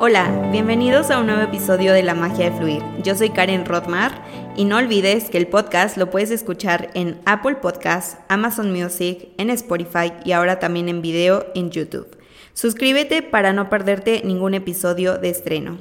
[0.00, 2.84] Hola, bienvenidos a un nuevo episodio de La Magia de Fluir.
[3.02, 4.22] Yo soy Karen Rothmar
[4.54, 9.50] y no olvides que el podcast lo puedes escuchar en Apple Podcasts, Amazon Music, en
[9.50, 12.16] Spotify y ahora también en video en YouTube.
[12.54, 15.78] Suscríbete para no perderte ningún episodio de estreno.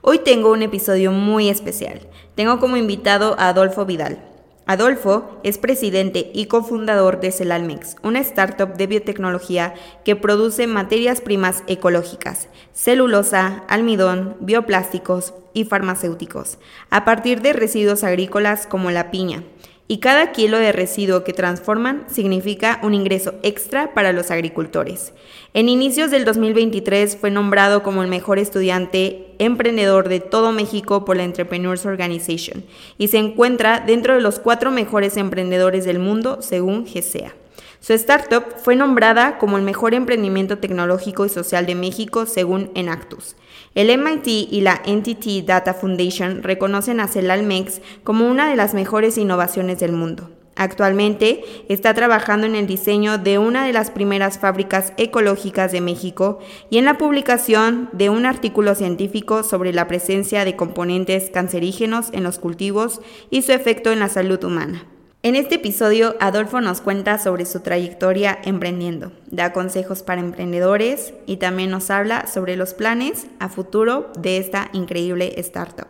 [0.00, 2.00] Hoy tengo un episodio muy especial.
[2.34, 4.29] Tengo como invitado a Adolfo Vidal.
[4.70, 11.64] Adolfo es presidente y cofundador de Celalmex, una startup de biotecnología que produce materias primas
[11.66, 16.58] ecológicas, celulosa, almidón, bioplásticos y farmacéuticos,
[16.88, 19.42] a partir de residuos agrícolas como la piña,
[19.90, 25.12] y cada kilo de residuo que transforman significa un ingreso extra para los agricultores.
[25.52, 31.16] En inicios del 2023 fue nombrado como el mejor estudiante emprendedor de todo México por
[31.16, 32.62] la Entrepreneurs Organization
[32.98, 37.34] y se encuentra dentro de los cuatro mejores emprendedores del mundo según GSEA.
[37.80, 43.34] Su startup fue nombrada como el mejor emprendimiento tecnológico y social de México según Enactus.
[43.76, 49.16] El MIT y la NTT Data Foundation reconocen a Celalmex como una de las mejores
[49.16, 50.28] innovaciones del mundo.
[50.56, 56.40] Actualmente está trabajando en el diseño de una de las primeras fábricas ecológicas de México
[56.68, 62.24] y en la publicación de un artículo científico sobre la presencia de componentes cancerígenos en
[62.24, 64.84] los cultivos y su efecto en la salud humana.
[65.22, 71.36] En este episodio, Adolfo nos cuenta sobre su trayectoria emprendiendo, da consejos para emprendedores y
[71.36, 75.88] también nos habla sobre los planes a futuro de esta increíble startup.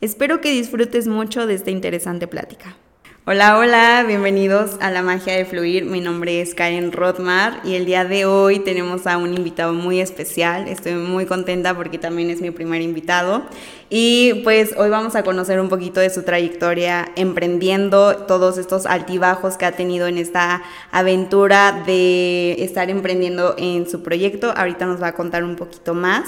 [0.00, 2.74] Espero que disfrutes mucho de esta interesante plática.
[3.26, 5.84] Hola, hola, bienvenidos a La Magia de Fluir.
[5.84, 10.00] Mi nombre es Karen Rothmar y el día de hoy tenemos a un invitado muy
[10.00, 10.66] especial.
[10.68, 13.42] Estoy muy contenta porque también es mi primer invitado.
[13.90, 19.58] Y pues hoy vamos a conocer un poquito de su trayectoria emprendiendo, todos estos altibajos
[19.58, 24.50] que ha tenido en esta aventura de estar emprendiendo en su proyecto.
[24.56, 26.24] Ahorita nos va a contar un poquito más.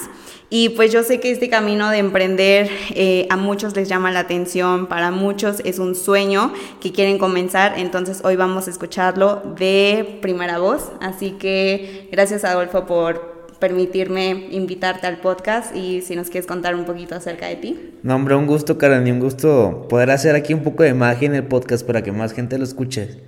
[0.54, 4.20] Y pues yo sé que este camino de emprender eh, a muchos les llama la
[4.20, 10.18] atención, para muchos es un sueño que quieren comenzar, entonces hoy vamos a escucharlo de
[10.20, 10.92] primera voz.
[11.00, 16.84] Así que gracias Adolfo por permitirme invitarte al podcast y si nos quieres contar un
[16.84, 17.94] poquito acerca de ti.
[18.02, 21.28] No, hombre, un gusto, Karen, y un gusto poder hacer aquí un poco de magia
[21.28, 23.22] en el podcast para que más gente lo escuche.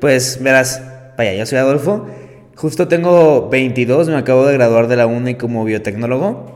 [0.00, 0.80] Pues verás,
[1.18, 2.06] vaya, yo soy Adolfo.
[2.56, 6.53] Justo tengo 22, me acabo de graduar de la UNI como biotecnólogo.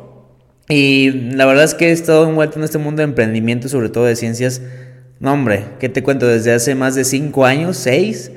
[0.69, 4.05] Y la verdad es que he estado envuelto en este mundo de emprendimiento, sobre todo
[4.05, 4.61] de ciencias.
[5.19, 6.27] No, hombre, ¿qué te cuento?
[6.27, 8.33] Desde hace más de 5 años, 6,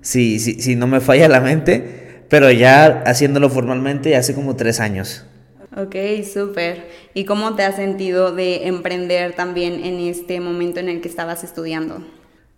[0.00, 4.80] si, si, si no me falla la mente, pero ya haciéndolo formalmente hace como 3
[4.80, 5.24] años.
[5.76, 5.94] Ok,
[6.32, 6.86] súper.
[7.12, 11.44] ¿Y cómo te has sentido de emprender también en este momento en el que estabas
[11.44, 12.02] estudiando?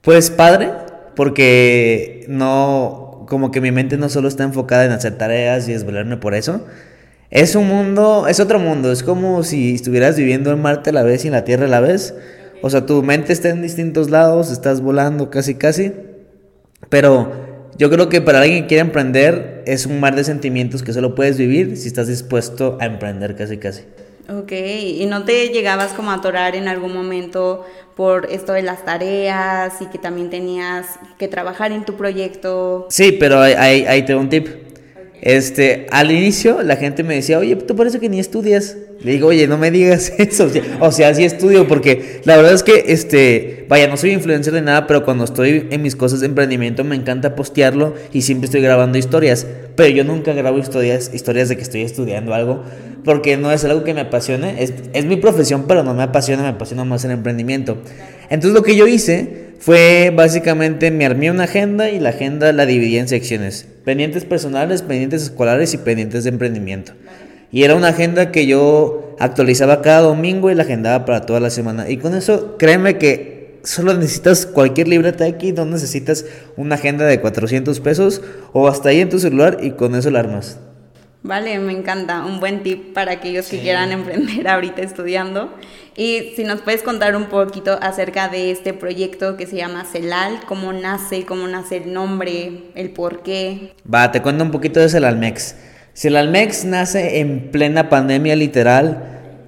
[0.02, 0.70] Pues padre,
[1.16, 6.16] porque no, como que mi mente no solo está enfocada en hacer tareas y desvelarme
[6.16, 6.64] por eso.
[7.30, 11.02] Es un mundo, es otro mundo, es como si estuvieras viviendo en Marte a la
[11.02, 12.14] vez y en la Tierra a la vez.
[12.62, 15.92] O sea, tu mente está en distintos lados, estás volando casi casi.
[16.88, 17.30] Pero
[17.76, 21.14] yo creo que para alguien que quiere emprender es un mar de sentimientos que solo
[21.14, 23.82] puedes vivir si estás dispuesto a emprender casi casi.
[24.30, 27.64] Ok, ¿y no te llegabas como a atorar en algún momento
[27.96, 32.86] por esto de las tareas y que también tenías que trabajar en tu proyecto?
[32.90, 34.67] Sí, pero ahí, ahí, te un tip.
[35.20, 38.76] Este, al inicio la gente me decía, oye, tú parece que ni estudias.
[39.00, 40.50] Le digo, oye, no me digas eso.
[40.80, 44.62] O sea, sí estudio porque la verdad es que, este, vaya, no soy influencer de
[44.62, 48.60] nada, pero cuando estoy en mis cosas de emprendimiento me encanta postearlo y siempre estoy
[48.60, 49.46] grabando historias.
[49.76, 52.64] Pero yo nunca grabo historias, historias de que estoy estudiando algo
[53.04, 54.62] porque no es algo que me apasione.
[54.62, 57.78] Es, es mi profesión, pero no me apasiona, me apasiona más el emprendimiento.
[58.30, 62.66] Entonces lo que yo hice fue básicamente me armé una agenda y la agenda la
[62.66, 63.66] dividí en secciones.
[63.84, 66.92] Pendientes personales, pendientes escolares y pendientes de emprendimiento.
[67.50, 71.50] Y era una agenda que yo actualizaba cada domingo y la agendaba para toda la
[71.50, 71.88] semana.
[71.88, 76.24] Y con eso, créeme que solo necesitas cualquier libreta aquí, no necesitas
[76.56, 78.22] una agenda de 400 pesos
[78.52, 80.58] o hasta ahí en tu celular y con eso la armas.
[81.22, 82.24] Vale, me encanta.
[82.24, 85.52] Un buen tip para aquellos que quieran emprender ahorita estudiando.
[85.96, 90.40] Y si nos puedes contar un poquito acerca de este proyecto que se llama CELAL,
[90.46, 93.72] cómo nace, cómo nace el nombre, el por qué.
[93.92, 95.56] Va, te cuento un poquito de CELALMEX.
[95.98, 99.02] Si el Almex nace en plena pandemia literal,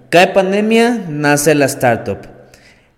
[0.09, 2.19] cae pandemia, nace la startup.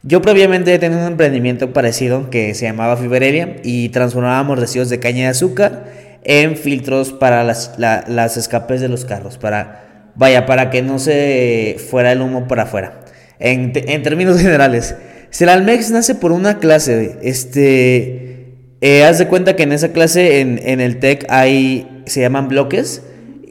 [0.03, 5.25] Yo previamente tenido un emprendimiento parecido que se llamaba Fibereria y transformábamos residuos de caña
[5.25, 5.85] de azúcar
[6.25, 11.77] en filtros para las, las escapes de los carros, para, vaya, para que no se
[11.91, 13.03] fuera el humo para afuera.
[13.39, 14.97] En, en términos generales,
[15.29, 19.93] si el Almex nace por una clase, este, eh, haz de cuenta que en esa
[19.93, 23.03] clase en, en el TEC hay, se llaman bloques,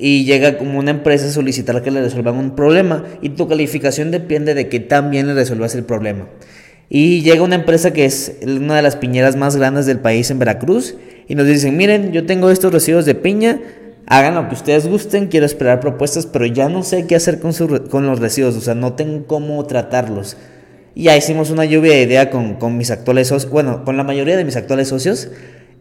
[0.01, 4.09] y llega como una empresa a solicitar que le resuelvan un problema y tu calificación
[4.09, 6.27] depende de que tan bien le resuelvas el problema.
[6.89, 10.39] Y llega una empresa que es una de las piñeras más grandes del país en
[10.39, 10.95] Veracruz
[11.27, 13.61] y nos dicen, miren, yo tengo estos residuos de piña,
[14.07, 17.53] hagan lo que ustedes gusten, quiero esperar propuestas, pero ya no sé qué hacer con,
[17.87, 20.35] con los residuos, o sea, no tengo cómo tratarlos.
[20.95, 24.03] Y ya hicimos una lluvia de idea con, con mis actuales socios, bueno, con la
[24.03, 25.29] mayoría de mis actuales socios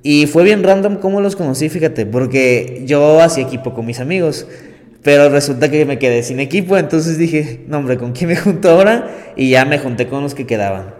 [0.02, 4.46] y fue bien random cómo los conocí, fíjate, porque yo hacía equipo con mis amigos,
[5.02, 8.70] pero resulta que me quedé sin equipo, entonces dije, no hombre, ¿con quién me junto
[8.70, 9.08] ahora?
[9.36, 10.94] Y ya me junté con los que quedaban.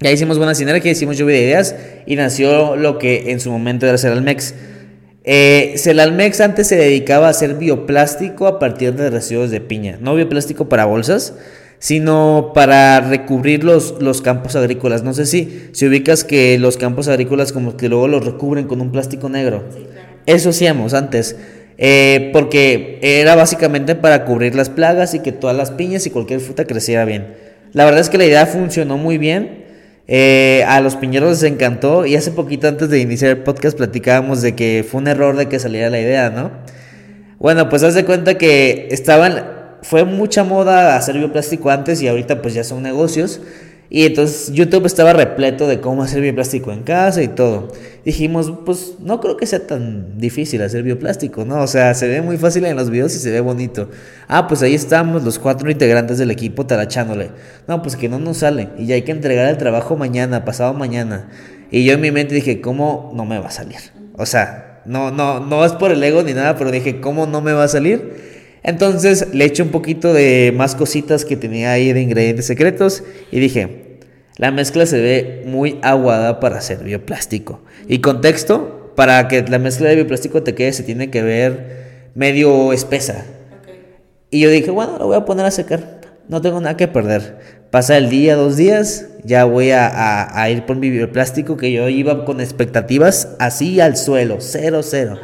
[0.00, 1.76] Ya hicimos buena sinergia, hicimos lluvia de ideas
[2.06, 4.54] y nació lo que en su momento era Celalmex.
[5.22, 10.14] Eh, Celalmex antes se dedicaba a hacer bioplástico a partir de residuos de piña, no
[10.14, 11.34] bioplástico para bolsas,
[11.84, 15.02] sino para recubrir los, los campos agrícolas.
[15.02, 18.80] No sé si, si ubicas que los campos agrícolas como que luego los recubren con
[18.80, 19.64] un plástico negro.
[20.24, 21.36] Eso hacíamos antes.
[21.76, 26.40] Eh, porque era básicamente para cubrir las plagas y que todas las piñas y cualquier
[26.40, 27.34] fruta creciera bien.
[27.74, 29.66] La verdad es que la idea funcionó muy bien.
[30.08, 34.40] Eh, a los piñeros les encantó y hace poquito antes de iniciar el podcast platicábamos
[34.40, 36.50] de que fue un error de que saliera la idea, ¿no?
[37.38, 39.53] Bueno, pues haz de cuenta que estaban
[39.84, 43.42] fue mucha moda hacer bioplástico antes y ahorita pues ya son negocios.
[43.90, 47.68] Y entonces YouTube estaba repleto de cómo hacer bioplástico en casa y todo.
[48.02, 51.60] Dijimos, pues no creo que sea tan difícil hacer bioplástico, ¿no?
[51.60, 53.90] O sea, se ve muy fácil en los videos y se ve bonito.
[54.26, 57.30] Ah, pues ahí estamos los cuatro integrantes del equipo tarachándole.
[57.68, 58.70] No, pues que no nos sale.
[58.78, 61.28] Y ya hay que entregar el trabajo mañana, pasado mañana.
[61.70, 63.78] Y yo en mi mente dije, ¿cómo no me va a salir?
[64.16, 67.42] O sea, no, no, no es por el ego ni nada, pero dije, ¿cómo no
[67.42, 68.33] me va a salir?
[68.64, 73.38] Entonces le eché un poquito de más cositas que tenía ahí de ingredientes secretos y
[73.38, 74.00] dije,
[74.38, 77.60] la mezcla se ve muy aguada para hacer bioplástico.
[77.86, 82.72] Y contexto, para que la mezcla de bioplástico te quede se tiene que ver medio
[82.72, 83.26] espesa.
[84.30, 86.00] Y yo dije, bueno, lo voy a poner a secar.
[86.28, 87.38] No tengo nada que perder.
[87.70, 91.88] Pasa el día, dos días, ya voy a, a ir por mi bioplástico que yo
[91.90, 95.18] iba con expectativas así al suelo, cero, cero.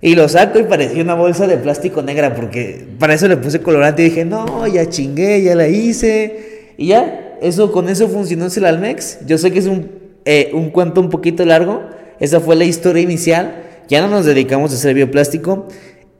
[0.00, 3.60] Y lo saco y parecía una bolsa de plástico negra porque para eso le puse
[3.60, 6.74] colorante y dije, no, ya chingué, ya la hice.
[6.76, 9.26] Y ya, eso con eso funcionó el Almex.
[9.26, 9.90] Yo sé que es un,
[10.24, 11.82] eh, un cuento un poquito largo.
[12.20, 13.64] Esa fue la historia inicial.
[13.88, 15.66] Ya no nos dedicamos a hacer bioplástico.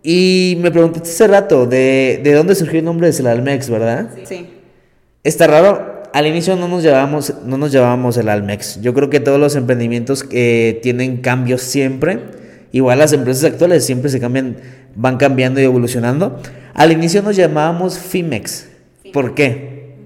[0.02, 4.10] Y me preguntaste hace rato de, de dónde surgió el nombre de Almex, ¿verdad?
[4.24, 4.48] Sí.
[5.22, 5.98] Está raro.
[6.12, 8.80] Al inicio no nos llevábamos, no nos llevábamos el Almex.
[8.80, 12.20] Yo creo que todos los emprendimientos que tienen cambios siempre
[12.78, 14.56] Igual las empresas actuales siempre se cambian,
[14.94, 16.40] van cambiando y evolucionando.
[16.74, 18.68] Al inicio nos llamábamos Fimex.
[19.12, 19.96] ¿Por qué?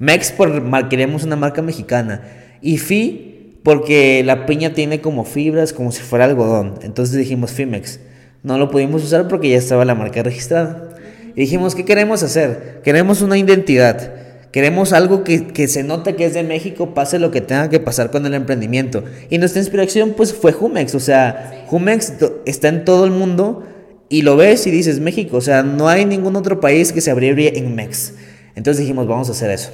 [0.00, 2.22] Mex por queremos una marca mexicana.
[2.60, 6.80] Y Fi porque la piña tiene como fibras, como si fuera algodón.
[6.82, 8.00] Entonces dijimos Fimex.
[8.42, 10.96] No lo pudimos usar porque ya estaba la marca registrada.
[11.36, 12.80] Y dijimos, ¿qué queremos hacer?
[12.82, 14.12] Queremos una identidad.
[14.52, 18.10] Queremos algo que, se note que es de México, pase lo que tenga que pasar
[18.10, 19.02] con el emprendimiento.
[19.30, 22.12] Y nuestra inspiración pues fue Jumex, o sea, Jumex
[22.44, 23.64] está en todo el mundo
[24.10, 27.10] y lo ves y dices México, o sea, no hay ningún otro país que se
[27.10, 28.12] abrevíe en MEX.
[28.54, 29.70] Entonces dijimos, vamos a hacer eso.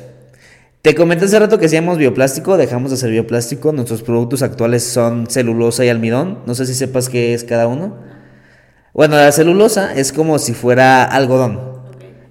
[0.80, 5.26] Te comenté hace rato que hacíamos bioplástico, dejamos de hacer bioplástico, nuestros productos actuales son
[5.28, 7.96] celulosa y almidón, no sé si sepas qué es cada uno.
[8.94, 11.60] Bueno, la celulosa es como si fuera algodón,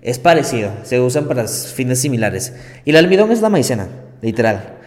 [0.02, 2.54] es parecido, se usan para fines similares.
[2.86, 3.90] Y el almidón es la maicena,
[4.22, 4.78] literal.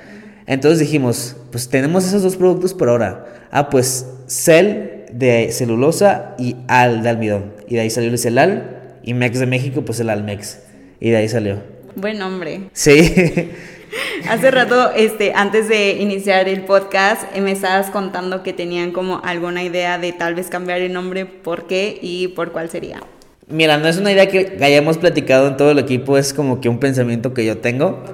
[0.46, 3.26] Entonces dijimos, pues tenemos esos dos productos por ahora.
[3.50, 7.52] Ah, pues cel de celulosa y al de almidón.
[7.68, 10.60] Y de ahí salió el celal y mex de México, pues el almex.
[11.00, 11.58] Y de ahí salió.
[11.96, 12.60] Buen nombre.
[12.72, 13.50] Sí.
[14.28, 19.20] Hace rato, este, antes de iniciar el podcast, eh, me estabas contando que tenían como
[19.24, 23.02] alguna idea de tal vez cambiar el nombre, por qué y por cuál sería.
[23.48, 26.68] Mira, no es una idea que hayamos platicado en todo el equipo, es como que
[26.68, 28.04] un pensamiento que yo tengo.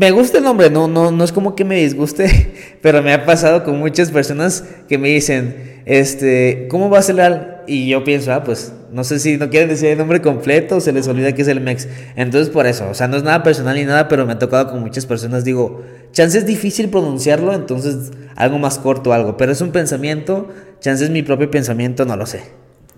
[0.00, 3.26] Me gusta el nombre, no, no, no es como que me disguste, pero me ha
[3.26, 8.02] pasado con muchas personas que me dicen, este, ¿cómo va a ser el Y yo
[8.02, 11.06] pienso, ah, pues, no sé si no quieren decir el nombre completo o se les
[11.06, 11.86] olvida que es el MEX.
[12.16, 14.70] Entonces, por eso, o sea, no es nada personal ni nada, pero me ha tocado
[14.70, 19.60] con muchas personas, digo, chance es difícil pronunciarlo, entonces algo más corto, algo, pero es
[19.60, 20.48] un pensamiento,
[20.80, 22.40] chance es mi propio pensamiento, no lo sé.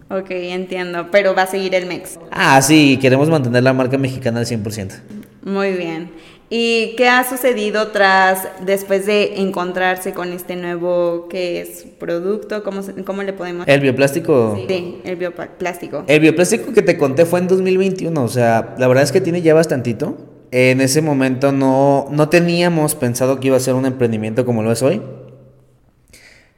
[0.08, 2.20] Ok, entiendo, pero va a seguir el MEX.
[2.30, 5.00] Ah, sí, queremos mantener la marca mexicana al 100%.
[5.44, 6.12] Muy bien.
[6.54, 12.62] ¿Y qué ha sucedido tras, después de encontrarse con este nuevo, qué es, producto?
[12.62, 13.66] ¿Cómo, cómo le podemos...?
[13.66, 14.62] ¿El bioplástico?
[14.68, 16.04] Sí, el bioplástico.
[16.06, 19.40] El bioplástico que te conté fue en 2021, o sea, la verdad es que tiene
[19.40, 20.18] ya bastantito.
[20.50, 24.72] En ese momento no, no teníamos pensado que iba a ser un emprendimiento como lo
[24.72, 25.00] es hoy.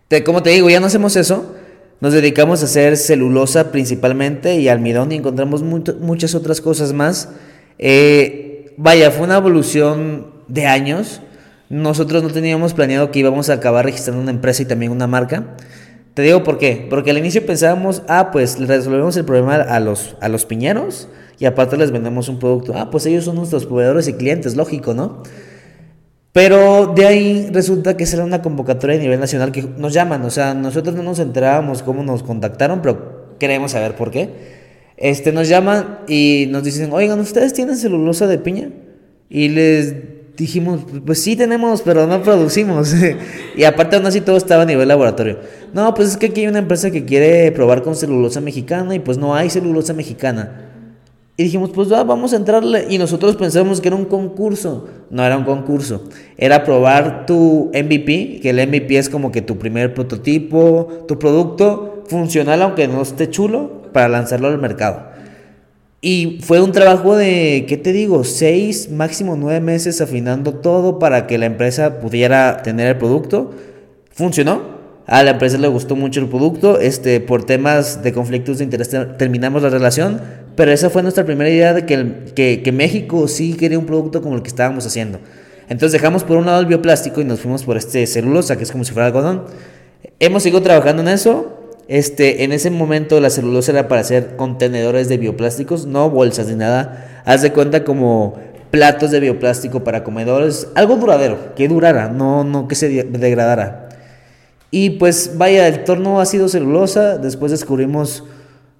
[0.08, 1.54] Te, como te digo, ya no hacemos eso,
[2.00, 7.28] nos dedicamos a hacer celulosa principalmente y almidón y encontramos muchas otras cosas más.
[7.78, 11.20] Eh, vaya, fue una evolución de años.
[11.68, 15.56] Nosotros no teníamos planeado que íbamos a acabar registrando una empresa y también una marca.
[16.14, 16.86] Te digo por qué.
[16.88, 21.46] Porque al inicio pensábamos, ah, pues resolvemos el problema a los, a los piñeros y
[21.46, 22.74] aparte les vendemos un producto.
[22.76, 25.22] Ah, pues ellos son nuestros proveedores y clientes, lógico, ¿no?
[26.32, 30.24] Pero de ahí resulta que será una convocatoria a nivel nacional que nos llaman.
[30.24, 34.53] O sea, nosotros no nos enterábamos cómo nos contactaron, pero queremos saber por qué.
[34.96, 38.70] Este, nos llaman y nos dicen, oigan, ¿ustedes tienen celulosa de piña?
[39.28, 39.94] Y les
[40.36, 42.94] dijimos, pues sí tenemos, pero no producimos.
[43.56, 45.38] y aparte aún así todo estaba a nivel laboratorio.
[45.72, 49.00] No, pues es que aquí hay una empresa que quiere probar con celulosa mexicana y
[49.00, 50.70] pues no hay celulosa mexicana.
[51.36, 52.86] Y dijimos, pues vamos a entrarle.
[52.88, 54.86] Y nosotros pensamos que era un concurso.
[55.10, 56.04] No era un concurso.
[56.36, 62.04] Era probar tu MVP, que el MVP es como que tu primer prototipo, tu producto
[62.06, 65.14] funcional, aunque no esté chulo, para lanzarlo al mercado.
[66.02, 68.24] Y fue un trabajo de, ¿qué te digo?
[68.24, 73.54] Seis, máximo nueve meses afinando todo para que la empresa pudiera tener el producto.
[74.10, 74.74] Funcionó.
[75.06, 76.78] A la empresa le gustó mucho el producto.
[76.78, 80.20] Este, por temas de conflictos de interés terminamos la relación
[80.56, 84.36] pero esa fue nuestra primera idea de que, que, México sí quería un producto como
[84.36, 85.18] el que estábamos haciendo.
[85.68, 88.70] Entonces dejamos por un lado el bioplástico y nos fuimos por este celulosa, que es
[88.70, 89.44] como si fuera algodón.
[90.20, 91.53] Hemos seguido trabajando en eso.
[91.88, 96.54] Este, en ese momento la celulosa era para hacer contenedores de bioplásticos, no bolsas ni
[96.54, 97.22] nada.
[97.24, 98.38] Haz de cuenta como
[98.70, 103.88] platos de bioplástico para comedores, algo duradero, que durara, no, no que se degradara.
[104.70, 108.24] Y pues vaya, el torno ha sido celulosa, después descubrimos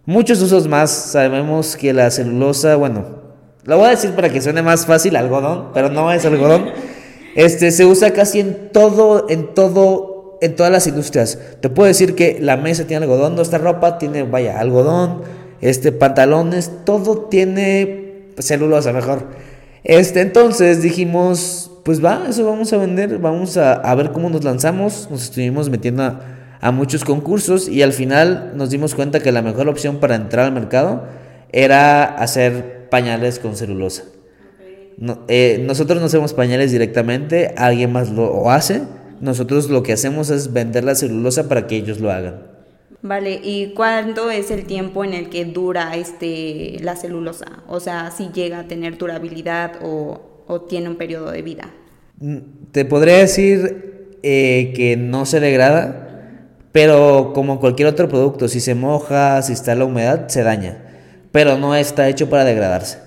[0.07, 0.91] Muchos usos más.
[0.91, 3.07] Sabemos que la celulosa, bueno,
[3.65, 6.71] lo voy a decir para que suene más fácil, algodón, pero no es algodón.
[7.37, 10.14] Este se usa casi en todo, en todo,
[10.45, 11.39] en todas las industrias.
[11.61, 15.23] Te puedo decir que la mesa tiene algodón, nuestra ropa tiene, vaya, algodón,
[15.61, 19.29] este, pantalones, todo tiene celulosa mejor.
[19.83, 24.45] Este, entonces dijimos, pues va, eso vamos a vender, vamos a, a ver cómo nos
[24.45, 25.09] lanzamos.
[25.11, 26.35] Nos estuvimos metiendo a
[26.65, 30.47] a muchos concursos y al final nos dimos cuenta que la mejor opción para entrar
[30.47, 31.05] al mercado
[31.53, 34.05] era hacer pañales con celulosa.
[35.29, 38.81] Eh, nosotros no hacemos pañales directamente, alguien más lo hace.
[39.25, 42.43] Nosotros lo que hacemos es vender la celulosa para que ellos lo hagan.
[43.01, 47.63] Vale, ¿y cuándo es el tiempo en el que dura este, la celulosa?
[47.67, 51.71] O sea, si llega a tener durabilidad o, o tiene un periodo de vida.
[52.21, 52.37] Mm,
[52.71, 58.75] te podría decir eh, que no se degrada, pero como cualquier otro producto, si se
[58.75, 60.85] moja, si está la humedad, se daña.
[61.33, 62.99] Pero no está hecho para degradarse.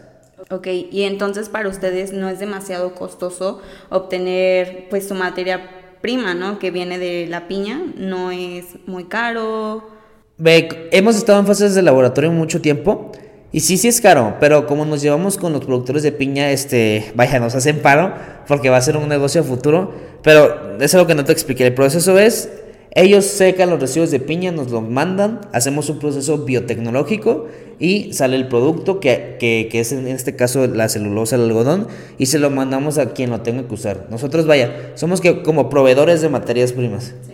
[0.50, 6.60] Ok, y entonces para ustedes no es demasiado costoso obtener pues su materia prima, ¿no?
[6.60, 9.90] Que viene de la piña, no es muy caro.
[10.38, 13.12] Ve, hemos estado en fases de laboratorio mucho tiempo
[13.52, 17.12] y sí, sí es caro, pero como nos llevamos con los productores de piña, este,
[17.16, 18.14] vaya, nos hacen paro
[18.48, 21.66] porque va a ser un negocio futuro, pero es algo que no te expliqué.
[21.66, 22.50] El proceso es
[22.92, 27.48] ellos secan los residuos de piña, nos los mandan, hacemos un proceso biotecnológico
[27.80, 29.38] y sale el producto que,
[29.72, 33.42] es en este caso la celulosa, el algodón, y se lo mandamos a quien lo
[33.42, 34.08] tenga que usar.
[34.10, 37.14] Nosotros, vaya, somos que, como proveedores de materias primas.
[37.26, 37.34] Sí.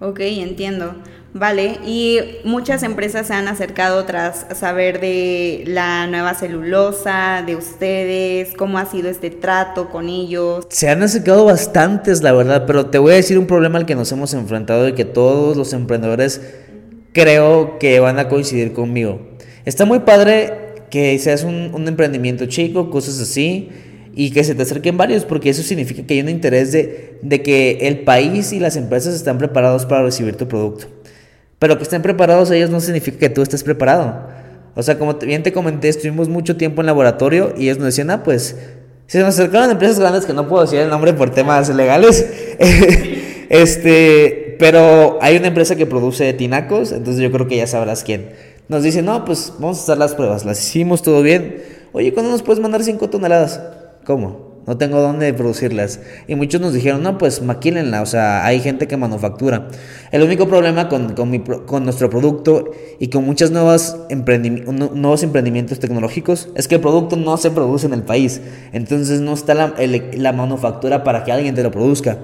[0.00, 0.94] Ok, entiendo.
[1.36, 8.54] Vale, y muchas empresas se han acercado tras saber de la nueva celulosa, de ustedes,
[8.56, 10.64] cómo ha sido este trato con ellos.
[10.68, 13.96] Se han acercado bastantes, la verdad, pero te voy a decir un problema al que
[13.96, 16.40] nos hemos enfrentado y que todos los emprendedores
[17.12, 19.20] creo que van a coincidir conmigo.
[19.64, 20.52] Está muy padre
[20.88, 23.70] que seas un, emprendimiento chico, cosas así,
[24.14, 27.42] y que se te acerquen varios, porque eso significa que hay un interés de, de
[27.42, 30.93] que el país y las empresas están preparados para recibir tu producto.
[31.64, 34.28] Pero que estén preparados ellos no significa que tú estés preparado.
[34.74, 38.10] O sea, como bien te comenté, estuvimos mucho tiempo en laboratorio y ellos nos decían,
[38.10, 38.54] ah, pues,
[39.06, 42.28] se nos acercaron empresas grandes que no puedo decir el nombre por temas legales.
[43.48, 48.32] este, pero hay una empresa que produce tinacos, entonces yo creo que ya sabrás quién.
[48.68, 51.62] Nos dice, no, pues vamos a hacer las pruebas, las hicimos todo bien.
[51.94, 53.58] Oye, ¿cuándo nos puedes mandar 5 toneladas?
[54.04, 54.53] ¿Cómo?
[54.66, 56.00] No tengo dónde producirlas.
[56.26, 59.68] Y muchos nos dijeron, no, pues maquílenla, o sea, hay gente que manufactura.
[60.10, 66.68] El único problema con, con, nuestro producto y con muchos nuevos, nuevos emprendimientos tecnológicos es
[66.68, 68.40] que el producto no se produce en el país.
[68.72, 69.74] Entonces no está la,
[70.12, 72.18] la manufactura para que alguien te lo produzca.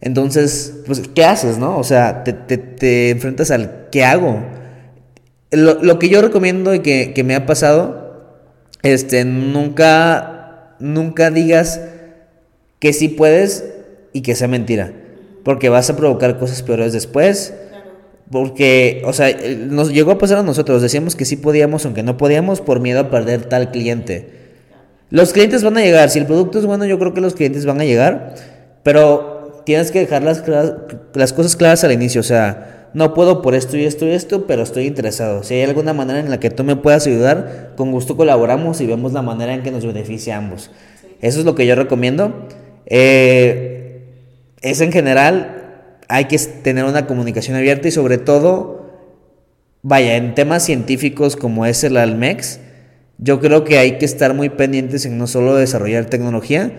[0.00, 1.76] Entonces, pues, ¿qué haces, no?
[1.76, 4.40] O sea, te, te, te enfrentas al ¿qué hago?
[5.50, 8.44] Lo, lo que yo recomiendo y que, que me ha pasado,
[8.82, 10.37] este, nunca
[10.80, 11.80] nunca digas
[12.78, 13.64] que sí puedes
[14.12, 14.92] y que sea mentira.
[15.44, 17.54] Porque vas a provocar cosas peores después.
[18.30, 19.34] Porque, o sea,
[19.68, 23.00] nos llegó a pasar a nosotros, decíamos que sí podíamos, aunque no podíamos, por miedo
[23.00, 24.38] a perder tal cliente.
[25.10, 27.64] Los clientes van a llegar, si el producto es bueno, yo creo que los clientes
[27.64, 28.34] van a llegar,
[28.82, 30.42] pero tienes que dejar las,
[31.32, 34.62] cosas claras al inicio, o sea, no puedo por esto y esto y esto, pero
[34.62, 35.42] estoy interesado.
[35.42, 38.86] Si hay alguna manera en la que tú me puedas ayudar, con gusto colaboramos y
[38.86, 40.70] vemos la manera en que nos beneficia a ambos.
[41.20, 42.48] Eso es lo que yo recomiendo.
[42.86, 44.04] Eh,
[44.60, 45.58] es en general,
[46.08, 48.86] hay que tener una comunicación abierta y sobre todo,
[49.82, 52.60] vaya, en temas científicos como es el Almex,
[53.18, 56.72] yo creo que hay que estar muy pendientes en no solo desarrollar tecnología.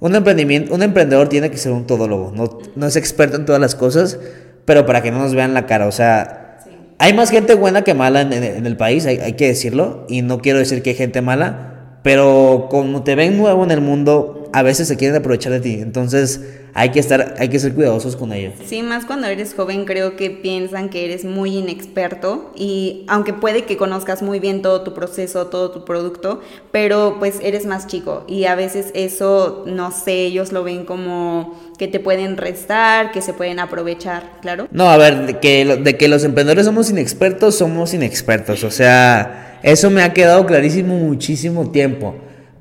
[0.00, 3.60] Un, emprendimiento, un emprendedor tiene que ser un todólogo, no, no es experto en todas
[3.60, 4.18] las cosas,
[4.64, 6.58] pero para que no nos vean la cara, o sea,
[6.98, 10.22] hay más gente buena que mala en, en el país, hay, hay, que decirlo, y
[10.22, 14.50] no quiero decir que hay gente mala, pero como te ven nuevo en el mundo,
[14.52, 16.40] a veces se quieren aprovechar de ti, entonces
[16.74, 18.52] hay que estar, hay que ser cuidadosos con ello.
[18.64, 23.64] Sí, más cuando eres joven creo que piensan que eres muy inexperto y aunque puede
[23.64, 26.40] que conozcas muy bien todo tu proceso, todo tu producto,
[26.70, 31.60] pero pues eres más chico y a veces eso, no sé, ellos lo ven como
[31.82, 34.68] que te pueden restar, que se pueden aprovechar, claro.
[34.70, 39.58] No, a ver, de que, de que los emprendedores somos inexpertos, somos inexpertos, o sea,
[39.64, 42.14] eso me ha quedado clarísimo muchísimo tiempo,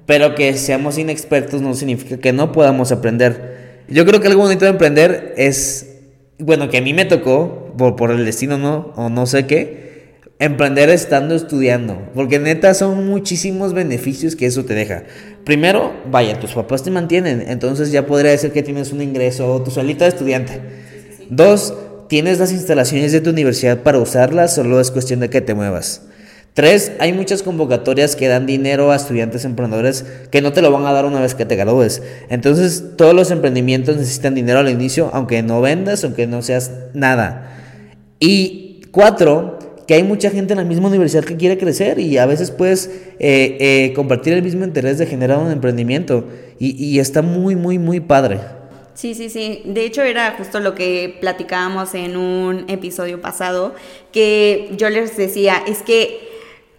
[0.07, 3.83] pero que seamos inexpertos no significa que no podamos aprender.
[3.87, 5.99] Yo creo que algo bonito de emprender es,
[6.39, 8.91] bueno, que a mí me tocó, por, por el destino, ¿no?
[8.95, 9.90] O no sé qué,
[10.41, 12.09] emprender estando estudiando.
[12.15, 15.03] Porque neta son muchísimos beneficios que eso te deja.
[15.45, 19.69] Primero, vaya, tus papás te mantienen, entonces ya podría decir que tienes un ingreso, tu
[19.69, 20.59] salita de estudiante.
[21.29, 21.75] Dos,
[22.09, 26.01] tienes las instalaciones de tu universidad para usarlas, solo es cuestión de que te muevas.
[26.55, 30.85] Tres, hay muchas convocatorias que dan dinero a estudiantes emprendedores que no te lo van
[30.85, 32.01] a dar una vez que te gradúes.
[32.29, 37.57] Entonces, todos los emprendimientos necesitan dinero al inicio, aunque no vendas, aunque no seas nada.
[38.19, 42.25] Y cuatro, que hay mucha gente en la misma universidad que quiere crecer y a
[42.25, 42.87] veces puedes
[43.19, 46.25] eh, eh, compartir el mismo interés de generar un emprendimiento.
[46.59, 48.39] Y, y está muy, muy, muy padre.
[48.93, 49.63] Sí, sí, sí.
[49.65, 53.73] De hecho era justo lo que platicábamos en un episodio pasado,
[54.11, 56.30] que yo les decía, es que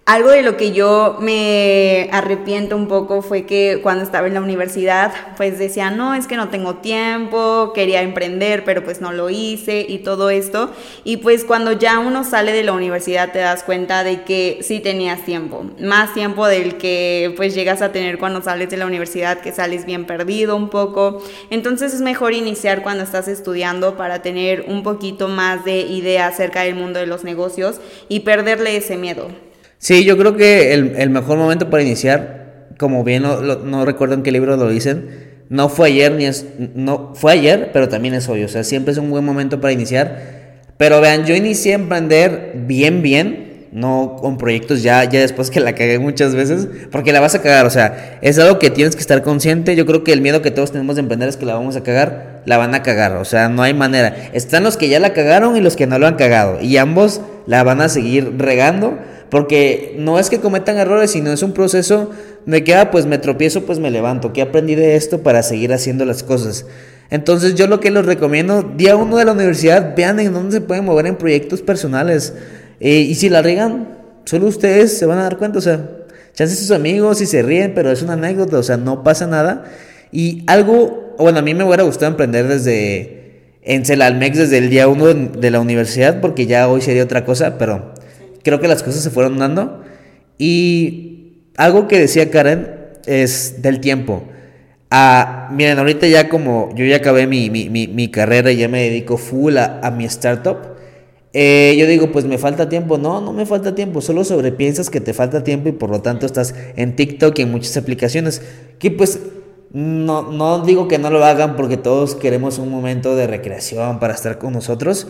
[0.05, 4.41] algo de lo que yo me arrepiento un poco fue que cuando estaba en la
[4.41, 9.31] universidad, pues decía, no, es que no tengo tiempo, quería emprender, pero pues no lo
[9.31, 10.73] hice y todo esto.
[11.05, 14.81] Y pues cuando ya uno sale de la universidad te das cuenta de que sí
[14.81, 19.38] tenías tiempo, más tiempo del que pues llegas a tener cuando sales de la universidad,
[19.38, 21.23] que sales bien perdido un poco.
[21.49, 26.62] Entonces es mejor iniciar cuando estás estudiando para tener un poquito más de idea acerca
[26.62, 29.52] del mundo de los negocios y perderle ese miedo.
[29.83, 34.31] Sí, yo creo que el, mejor momento para iniciar, como bien no, recuerdo en qué
[34.31, 35.09] libro lo dicen,
[35.49, 38.92] no fue ayer ni es, no fue ayer, pero también es hoy, o sea, siempre
[38.92, 40.53] es un buen momento para iniciar.
[40.77, 45.59] Pero vean, yo inicié a emprender bien, bien, no con proyectos ya, ya después que
[45.59, 48.95] la cagué muchas veces, porque la vas a cagar, o sea, es algo que tienes
[48.95, 49.75] que estar consciente.
[49.75, 51.83] Yo creo que el miedo que todos tenemos de emprender es que la vamos a
[51.83, 54.14] cagar, la van a cagar, o sea, no hay manera.
[54.33, 57.21] Están los que ya la cagaron y los que no lo han cagado, y ambos
[57.47, 58.97] la van a seguir regando
[59.33, 62.11] porque no es que cometan errores, sino es un proceso
[62.45, 64.35] de que, ah, pues me tropiezo, pues me levanto.
[64.35, 66.66] ¿Qué aprendí de esto para seguir haciendo las cosas?
[67.09, 70.61] Entonces yo lo que les recomiendo, día uno de la universidad, vean en dónde se
[70.61, 72.35] pueden mover en proyectos personales.
[72.79, 75.81] Eh, y si la regan, solo ustedes se van a dar cuenta, o sea,
[76.35, 79.64] chances sus amigos y se ríen, pero es una anécdota, o sea, no pasa nada.
[80.12, 83.23] Y algo, bueno, a mí me hubiera gustado emprender desde
[83.62, 87.57] en Celalmex desde el día uno de la universidad, porque ya hoy sería otra cosa,
[87.57, 87.95] pero
[88.42, 89.83] creo que las cosas se fueron dando.
[90.38, 92.68] Y algo que decía Karen
[93.07, 94.24] es del tiempo.
[94.90, 98.83] Ah, miren, ahorita ya como yo ya acabé mi, mi, mi, carrera y ya me
[98.83, 100.59] dedico full a, mi startup,
[101.33, 102.98] eh, yo digo, pues me falta tiempo.
[102.98, 106.26] No, no me falta tiempo, solo sobrepiensas que te falta tiempo y por lo tanto
[106.26, 108.42] estás en TikTok y en muchas aplicaciones.
[108.78, 109.18] Que pues
[109.72, 114.12] no, no digo que no lo hagan porque todos queremos un momento de recreación para
[114.12, 115.07] estar con nosotros,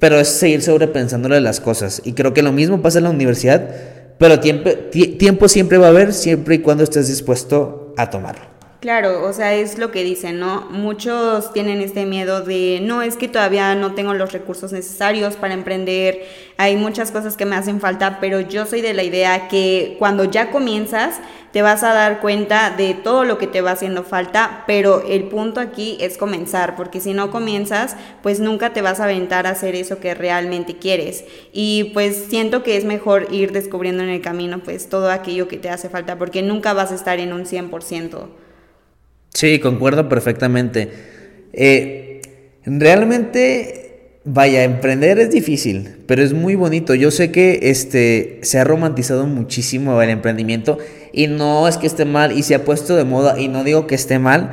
[0.00, 2.02] pero es seguir sobrepensándole las cosas.
[2.04, 3.70] Y creo que lo mismo pasa en la universidad,
[4.18, 4.70] pero tiempo,
[5.18, 8.49] tiempo siempre va a haber, siempre y cuando estés dispuesto a tomarlo.
[8.80, 10.62] Claro, o sea, es lo que dicen, ¿no?
[10.70, 15.52] Muchos tienen este miedo de, no, es que todavía no tengo los recursos necesarios para
[15.52, 16.22] emprender,
[16.56, 20.24] hay muchas cosas que me hacen falta, pero yo soy de la idea que cuando
[20.24, 21.20] ya comienzas,
[21.52, 25.24] te vas a dar cuenta de todo lo que te va haciendo falta, pero el
[25.24, 29.50] punto aquí es comenzar, porque si no comienzas, pues nunca te vas a aventar a
[29.50, 31.26] hacer eso que realmente quieres.
[31.52, 35.58] Y pues siento que es mejor ir descubriendo en el camino, pues todo aquello que
[35.58, 38.49] te hace falta, porque nunca vas a estar en un 100%.
[39.32, 40.90] Sí, concuerdo perfectamente.
[41.52, 42.20] Eh,
[42.64, 43.80] realmente
[44.24, 46.94] Vaya, emprender es difícil, pero es muy bonito.
[46.94, 50.76] Yo sé que este se ha romantizado muchísimo el emprendimiento
[51.10, 53.86] y no es que esté mal y se ha puesto de moda y no digo
[53.86, 54.50] que esté mal,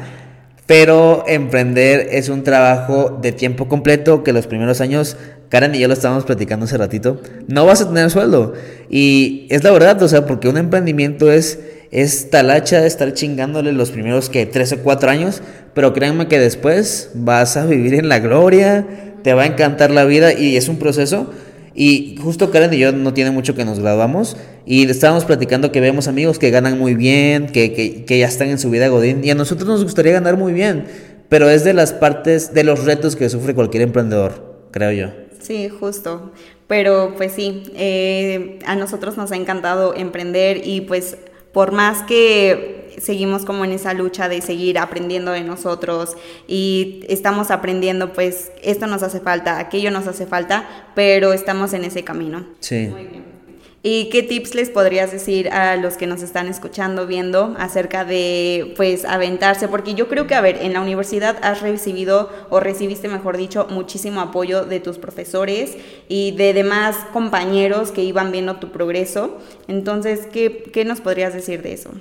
[0.67, 5.17] pero emprender es un trabajo de tiempo completo que los primeros años,
[5.49, 8.53] Karen y yo lo estábamos platicando hace ratito, no vas a tener sueldo.
[8.89, 11.59] Y es la verdad, o sea, porque un emprendimiento es
[11.91, 15.41] es talacha de estar chingándole los primeros que tres o cuatro años,
[15.73, 18.85] pero créanme que después vas a vivir en la gloria,
[19.23, 21.31] te va a encantar la vida y es un proceso.
[21.73, 25.79] Y justo Karen y yo no tiene mucho que nos graduamos y estábamos platicando que
[25.79, 29.23] vemos amigos que ganan muy bien, que, que, que, ya están en su vida Godín
[29.23, 30.85] y a nosotros nos gustaría ganar muy bien,
[31.29, 35.27] pero es de las partes, de los retos que sufre cualquier emprendedor, creo yo.
[35.39, 36.31] Sí, justo.
[36.67, 41.17] Pero pues sí, eh, a nosotros nos ha encantado emprender y pues
[41.57, 46.15] por más que seguimos como en esa lucha de seguir aprendiendo de nosotros
[46.47, 51.83] y estamos aprendiendo, pues esto nos hace falta, aquello nos hace falta, pero estamos en
[51.83, 52.45] ese camino.
[52.59, 52.89] Sí.
[52.91, 53.36] Muy bien.
[53.83, 58.73] ¿Y qué tips les podrías decir a los que nos están escuchando, viendo acerca de,
[58.75, 59.67] pues, aventarse?
[59.67, 63.67] Porque yo creo que, a ver, en la universidad has recibido, o recibiste, mejor dicho,
[63.69, 65.77] muchísimo apoyo de tus profesores
[66.09, 69.37] y de demás compañeros que iban viendo tu progreso.
[69.67, 71.91] Entonces, ¿qué, qué nos podrías decir de eso?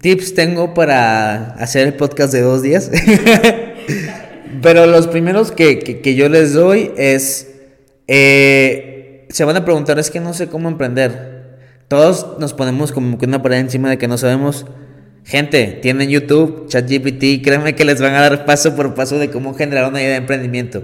[0.00, 2.90] Tips tengo para hacer el podcast de dos días.
[4.62, 7.50] Pero los primeros que, que, yo les doy es...
[8.06, 8.93] Eh,
[9.28, 11.58] se van a preguntar, es que no sé cómo emprender.
[11.88, 14.66] Todos nos ponemos como que una pared encima de que no sabemos.
[15.24, 19.54] Gente, tienen YouTube, ChatGPT, créanme que les van a dar paso por paso de cómo
[19.54, 20.82] generar una idea de emprendimiento.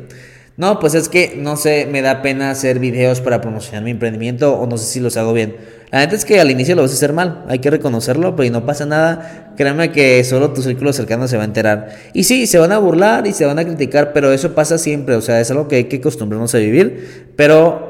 [0.57, 4.59] No, pues es que no sé, me da pena hacer videos para promocionar mi emprendimiento
[4.59, 5.57] o no sé si los hago bien.
[5.91, 8.53] La verdad es que al inicio lo vas a hacer mal, hay que reconocerlo, pero
[8.53, 9.55] no pasa nada.
[9.57, 11.89] Créanme que solo tu círculo cercano se va a enterar.
[12.13, 15.17] Y sí, se van a burlar y se van a criticar, pero eso pasa siempre,
[15.17, 17.33] o sea, es algo que hay que acostumbrarnos a vivir.
[17.37, 17.90] Pero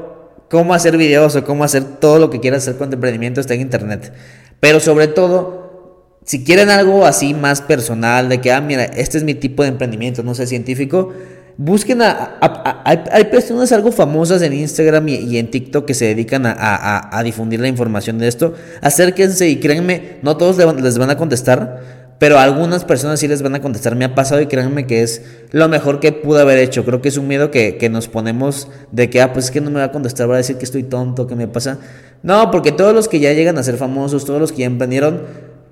[0.51, 3.53] cómo hacer videos o cómo hacer todo lo que quieras hacer con tu emprendimiento está
[3.53, 4.11] en internet.
[4.59, 9.23] Pero sobre todo, si quieren algo así más personal, de que, ah, mira, este es
[9.23, 11.13] mi tipo de emprendimiento, no sé, científico,
[11.55, 12.37] busquen a...
[12.83, 17.69] hay, personas algo famosas en Instagram y, en TikTok que se dedican a, difundir la
[17.69, 18.53] información de esto.
[18.81, 23.55] Acérquense y créanme, no todos les van a contestar pero algunas personas sí les van
[23.55, 26.85] a contestar, me ha pasado y créanme que es lo mejor que pude haber hecho.
[26.85, 29.59] Creo que es un miedo que, que, nos ponemos de que, ah, pues es que
[29.59, 31.79] no me va a contestar, va a decir que estoy tonto, que me pasa.
[32.21, 35.23] No, porque todos los que ya llegan a ser famosos, todos los que ya emprendieron,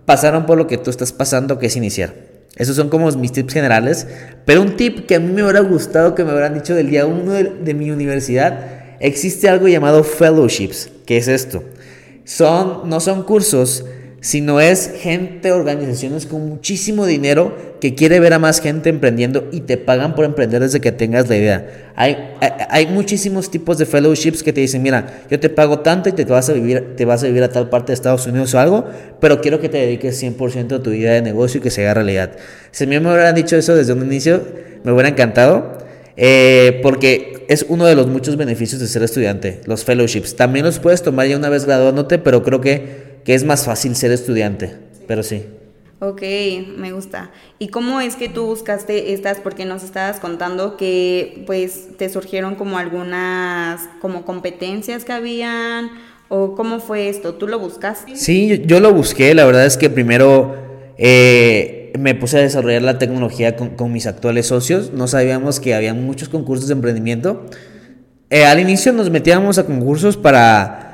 [0.08, 2.16] pasaron por lo que tú estás pasando, que es iniciar.
[2.56, 4.08] Esos son como mis tips generales.
[4.46, 7.06] Pero un tip que a mí me hubiera gustado que me hubieran dicho del día
[7.06, 10.90] uno de, de mi universidad, existe algo llamado fellowships.
[11.06, 11.64] ¿Qué es esto?
[12.24, 13.86] Son, no son cursos,
[14.22, 19.62] sino es gente, organizaciones con muchísimo dinero que quiere ver a más gente emprendiendo y
[19.62, 21.92] te pagan por emprender desde que tengas la idea.
[21.96, 22.18] Hay,
[22.70, 26.26] hay, muchísimos tipos de fellowships que te dicen, mira, yo te pago tanto y te
[26.26, 28.86] vas a vivir, te vas a vivir a tal parte de Estados Unidos o algo,
[29.20, 31.96] pero quiero que te dediques 100% a tu idea de negocio y que se haga
[31.96, 32.32] realidad.
[32.72, 34.42] Si a mí me hubieran dicho eso desde un inicio,
[34.84, 35.80] me hubiera encantado.
[36.22, 40.36] Eh, porque es uno de los muchos beneficios de ser estudiante, los fellowships.
[40.36, 43.96] También los puedes tomar ya una vez graduándote, pero creo que que es más fácil
[43.96, 45.46] ser estudiante, pero sí.
[46.00, 46.24] Ok,
[46.78, 47.30] me gusta.
[47.60, 49.38] ¿Y cómo es que tú buscaste estas?
[49.38, 55.92] Porque nos estabas contando que pues te surgieron como algunas como competencias que habían
[56.28, 57.36] o cómo fue esto.
[57.36, 58.16] ¿Tú lo buscaste?
[58.16, 59.36] Sí, yo, lo busqué.
[59.36, 60.56] La verdad es que primero
[60.98, 64.92] eh, me puse a desarrollar la tecnología con, mis actuales socios.
[64.92, 67.46] No sabíamos que había muchos concursos de emprendimiento.
[68.32, 70.89] Eh, al inicio nos metíamos a concursos para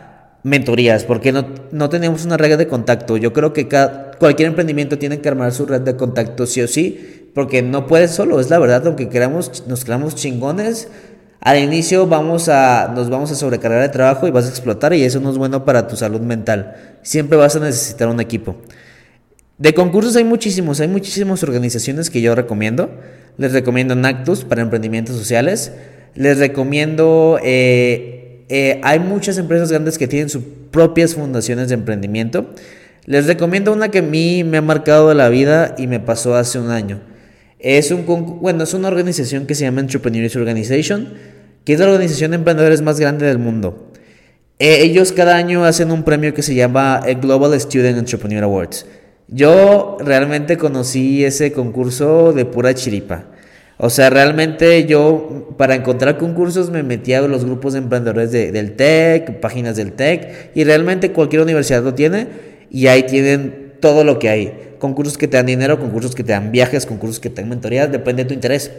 [0.46, 3.18] mentorías, porque no, no tenemos una red de contacto.
[3.18, 6.68] Yo creo que cada, cualquier emprendimiento tiene que armar su red de contacto sí o
[6.68, 10.88] sí, porque no puedes solo, es la verdad, aunque queramos, nos creamos chingones,
[11.42, 15.04] al inicio vamos a, nos vamos a sobrecargar de trabajo y vas a explotar y
[15.04, 16.76] eso no es bueno para tu salud mental.
[17.02, 18.56] Siempre vas a necesitar un equipo.
[19.58, 22.92] De concursos hay muchísimos, hay muchísimas organizaciones que yo recomiendo.
[23.38, 25.72] Les recomiendo Nactus para emprendimientos sociales.
[26.14, 32.50] Les recomiendo eh, eh, hay muchas empresas grandes que tienen sus propias fundaciones de emprendimiento.
[33.06, 36.60] Les recomiendo una que a mí me ha marcado la vida y me pasó hace
[36.60, 37.02] un año.
[37.60, 41.14] Es, una organización que se llama Entrepreneurs Organization,
[41.64, 43.92] que es la organización de emprendedores más grande del mundo.
[44.60, 48.86] Eh, ellos cada año hacen un premio que se llama el Global Student Entrepreneur Awards.
[49.28, 53.26] Yo realmente conocí ese concurso de pura chiripa.
[53.78, 58.76] O sea, realmente yo para encontrar concursos me metía a los grupos de emprendedores del
[58.76, 62.28] TEC, páginas del TEC, y realmente cualquier universidad lo tiene,
[62.72, 64.54] y ahí tienen todo lo que hay.
[64.80, 67.92] Concursos que te dan dinero, concursos que te dan viajes, concursos que te dan mentorías,
[67.92, 68.72] depende de tu interés.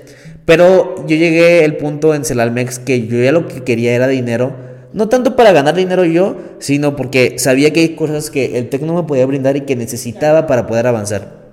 [0.47, 4.55] Pero yo llegué al punto en Celalmex que yo ya lo que quería era dinero.
[4.95, 8.95] No tanto para ganar dinero yo, sino porque sabía que hay cosas que el tecno
[8.95, 11.46] me podía brindar y que necesitaba para poder avanzar.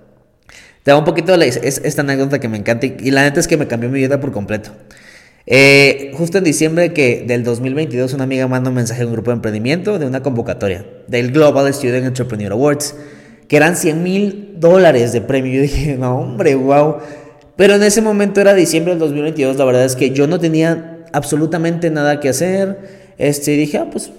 [0.84, 3.48] Te da un poquito la, es, esta anécdota que me encanta y, la neta es
[3.48, 4.72] que me cambió mi vida por completo.
[5.46, 9.32] Eh, justo en diciembre que del 2022 una amiga manda un mensaje a un grupo
[9.32, 12.96] de emprendimiento de una convocatoria del Global Student Entrepreneur Awards,
[13.48, 15.54] que eran 100 mil dólares de premio.
[15.54, 16.98] Yo dije, no hombre, wow.
[17.56, 21.06] Pero en ese momento era diciembre del 2022, la verdad es que yo no tenía
[21.13, 23.13] absolutamente nada que hacer.
[23.17, 24.12] Este, dije, ah, pues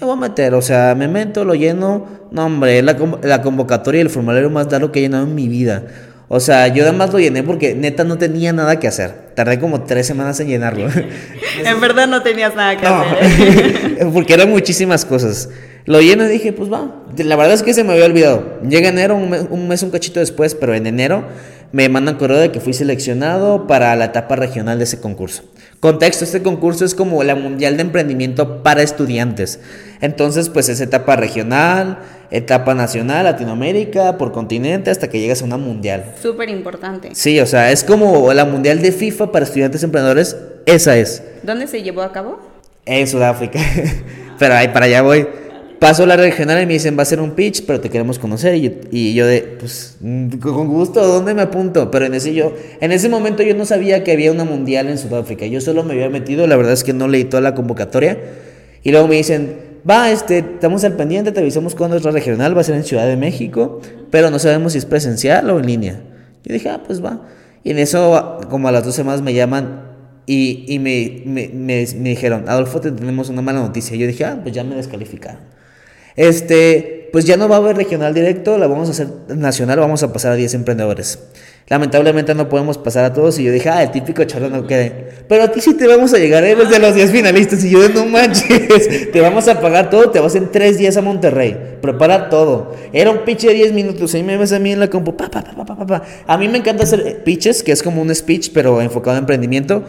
[0.00, 2.06] me voy a meter, o sea, me meto, lo lleno.
[2.32, 5.48] No, hombre, la, la convocatoria y el formulario más largo que he llenado en mi
[5.48, 5.84] vida.
[6.30, 9.32] O sea, yo además lo llené porque neta no tenía nada que hacer.
[9.34, 10.88] Tardé como tres semanas en llenarlo.
[11.64, 14.08] en verdad no tenías nada que hacer.
[14.12, 15.48] porque eran muchísimas cosas.
[15.86, 17.02] Lo lleno y dije, pues va.
[17.16, 18.60] La verdad es que se me había olvidado.
[18.68, 21.24] Llega enero, un mes, un, mes, un cachito después, pero en enero
[21.72, 25.44] me mandan correo de que fui seleccionado para la etapa regional de ese concurso.
[25.80, 29.60] Contexto, este concurso es como la Mundial de Emprendimiento para estudiantes.
[30.00, 35.56] Entonces, pues es etapa regional, etapa nacional, Latinoamérica, por continente, hasta que llegas a una
[35.56, 36.14] mundial.
[36.20, 37.10] Súper importante.
[37.14, 40.36] Sí, o sea, es como la Mundial de FIFA para estudiantes emprendedores,
[40.66, 41.22] esa es.
[41.42, 42.38] ¿Dónde se llevó a cabo?
[42.84, 43.60] En Sudáfrica.
[44.38, 45.26] Pero ahí para allá voy.
[45.78, 48.56] Paso la regional y me dicen, va a ser un pitch, pero te queremos conocer.
[48.56, 49.96] Y yo, y yo de, pues,
[50.40, 51.88] con gusto, ¿dónde me apunto?
[51.92, 54.98] Pero en ese, yo, en ese momento yo no sabía que había una mundial en
[54.98, 55.46] Sudáfrica.
[55.46, 58.18] Yo solo me había metido, la verdad es que no leí toda la convocatoria.
[58.82, 62.56] Y luego me dicen, va, este, estamos al pendiente, te avisamos cuándo es la regional,
[62.56, 65.66] va a ser en Ciudad de México, pero no sabemos si es presencial o en
[65.66, 66.00] línea.
[66.44, 67.22] Yo dije, ah, pues va.
[67.64, 69.82] Y en eso, como a las dos semanas me llaman
[70.26, 73.96] y, y me, me, me, dijeron, Adolfo, te tenemos una mala noticia.
[73.96, 75.40] Yo dije, ah, pues ya me descalificaron.
[76.16, 80.02] Este, pues ya no va a haber regional directo, la vamos a hacer nacional, vamos
[80.02, 81.18] a pasar a 10 emprendedores.
[81.68, 85.08] Lamentablemente no podemos pasar a todos y yo dije, ah, el típico charro no quede.
[85.28, 87.86] Pero a ti sí te vamos a llegar, eres de los 10 finalistas y yo
[87.90, 92.30] no manches, te vamos a pagar todo, te vas en 3 días a Monterrey, prepara
[92.30, 92.74] todo.
[92.92, 95.30] Era un pitch de 10 minutos, ahí me ves a mí en la compu, pa,
[95.30, 98.50] pa, pa, pa, pa, A mí me encanta hacer pitches, que es como un speech,
[98.54, 99.84] pero enfocado en emprendimiento.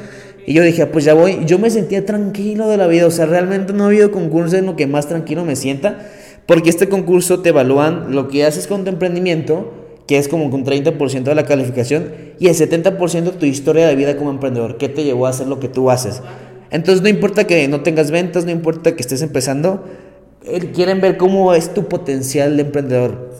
[0.45, 1.45] Y yo dije, pues ya voy.
[1.45, 3.05] Yo me sentía tranquilo de la vida.
[3.05, 5.99] O sea, realmente no ha habido concurso en lo que más tranquilo me sienta.
[6.47, 9.78] Porque este concurso te evalúan lo que haces con tu emprendimiento,
[10.09, 14.17] que es como un 30% de la calificación, y el 70% tu historia de vida
[14.17, 14.79] como emprendedor.
[14.79, 16.23] ¿Qué te llevó a hacer lo que tú haces?
[16.71, 19.85] Entonces no importa que no tengas ventas, no importa que estés empezando.
[20.73, 23.35] Quieren ver cómo es tu potencial de emprendedor.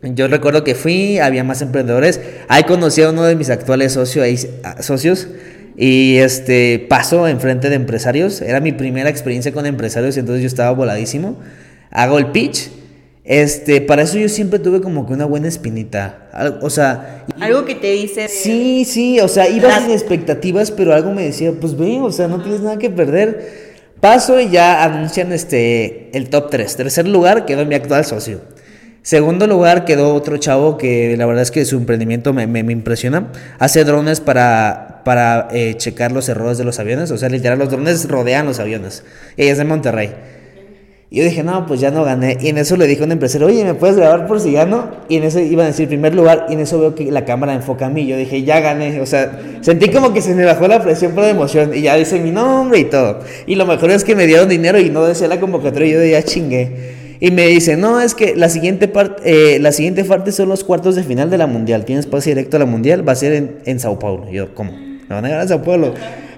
[0.00, 2.22] Yo recuerdo que fui, había más emprendedores.
[2.48, 4.48] Ahí conocí a uno de mis actuales socios,
[4.80, 5.28] socios
[5.76, 8.40] y este paso enfrente de empresarios.
[8.40, 11.36] Era mi primera experiencia con empresarios, entonces yo estaba voladísimo
[11.94, 12.70] hago el pitch.
[13.24, 16.28] Este, para eso yo siempre tuve como que una buena espinita.
[16.60, 17.24] O sea.
[17.40, 18.28] Algo que te dice.
[18.28, 22.28] Sí, sí, o sea, iba sin expectativas, pero algo me decía, pues ve, o sea,
[22.28, 23.74] no tienes nada que perder.
[24.00, 26.76] Paso y ya anuncian este el top 3.
[26.76, 28.42] Tercer lugar quedó mi actual socio.
[29.00, 32.72] Segundo lugar quedó otro chavo que la verdad es que su emprendimiento me, me, me
[32.72, 33.32] impresiona.
[33.58, 37.10] Hace drones para, para eh, checar los errores de los aviones.
[37.10, 39.04] O sea, literal, los drones rodean los aviones.
[39.38, 40.14] Y es de Monterrey.
[41.14, 42.38] Y yo dije, no, pues ya no gané.
[42.40, 44.90] Y en eso le dije a un empresario, oye, ¿me puedes grabar por si gano?
[45.08, 46.46] Y en eso iba a decir primer lugar.
[46.48, 48.04] Y en eso veo que la cámara enfoca a mí.
[48.04, 49.00] Yo dije, ya gané.
[49.00, 51.70] O sea, sentí como que se me bajó la presión por la emoción.
[51.72, 53.20] Y ya dice mi nombre y todo.
[53.46, 55.86] Y lo mejor es que me dieron dinero y no decía la convocatoria.
[55.86, 56.94] Y yo ya chingué.
[57.20, 59.22] Y me dice, no, es que la siguiente, parte
[59.54, 61.84] eh, la siguiente parte son los cuartos de final de la mundial.
[61.84, 63.08] Tienes pase directo a la mundial.
[63.08, 64.26] Va a ser en, en Sao Paulo.
[64.28, 64.72] Y yo, ¿cómo?
[64.72, 65.94] ¿Me van a ganar en Sao Paulo?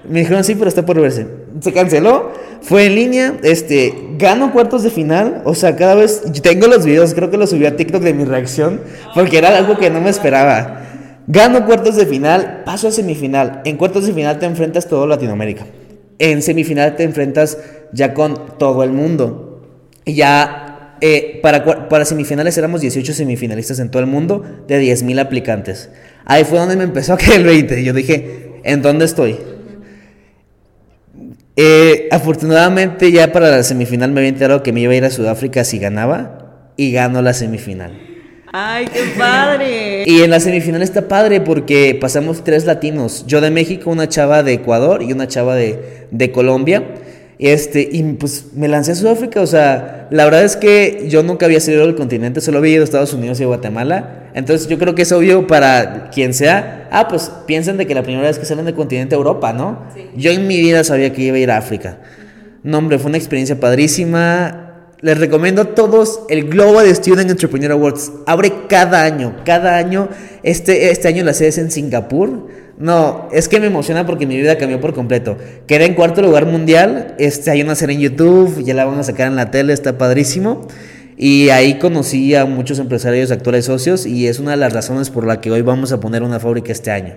[0.09, 1.27] Me dijeron, sí, pero está por verse.
[1.59, 6.67] Se canceló, fue en línea, este, gano cuartos de final, o sea, cada vez, tengo
[6.67, 8.81] los videos, creo que los subí a TikTok de mi reacción,
[9.13, 10.83] porque era algo que no me esperaba.
[11.27, 13.61] Gano cuartos de final, paso a semifinal.
[13.65, 15.65] En cuartos de final te enfrentas todo Latinoamérica.
[16.19, 17.57] En semifinal te enfrentas
[17.91, 19.61] ya con todo el mundo.
[20.05, 25.19] Y ya eh, para, para semifinales éramos 18 semifinalistas en todo el mundo de 10.000
[25.19, 25.89] aplicantes.
[26.23, 27.83] Ahí fue donde me empezó a caer el 20.
[27.83, 29.37] Yo dije, ¿en dónde estoy?
[31.59, 35.09] Eh, afortunadamente ya para la semifinal me había enterado que me iba a ir a
[35.09, 37.99] Sudáfrica si ganaba y ganó la semifinal.
[38.53, 40.03] ¡Ay, qué padre!
[40.05, 43.25] Y en la semifinal está padre porque pasamos tres latinos.
[43.27, 46.83] Yo de México, una chava de Ecuador y una chava de, de Colombia.
[47.39, 51.45] Este, y pues me lancé a Sudáfrica, o sea, la verdad es que yo nunca
[51.45, 54.31] había salido del continente, solo había ido a Estados Unidos y a Guatemala.
[54.33, 58.01] Entonces yo creo que es obvio para quien sea, ah, pues piensan de que la
[58.01, 59.83] primera vez que salen del continente Europa, ¿no?
[60.15, 61.99] Yo en mi vida sabía que iba a ir a África.
[62.63, 64.63] No, hombre, fue una experiencia padrísima.
[65.01, 68.11] les recomiendo a todos el Global Student Entrepreneur Awards.
[68.25, 70.09] Abre cada año, cada año.
[70.41, 72.47] Este, este año la sede es en Singapur.
[72.77, 75.37] No, es que me emociona porque mi vida cambió por completo.
[75.65, 77.15] Quedé en cuarto lugar mundial.
[77.17, 79.97] Este, hay una serie en YouTube, ya la van a sacar en la tele, está
[79.97, 80.67] padrísimo.
[81.17, 85.25] Y ahí conocí a muchos empresarios actuales socios y es una de las razones por
[85.25, 87.15] la que hoy vamos a poner una fábrica este año.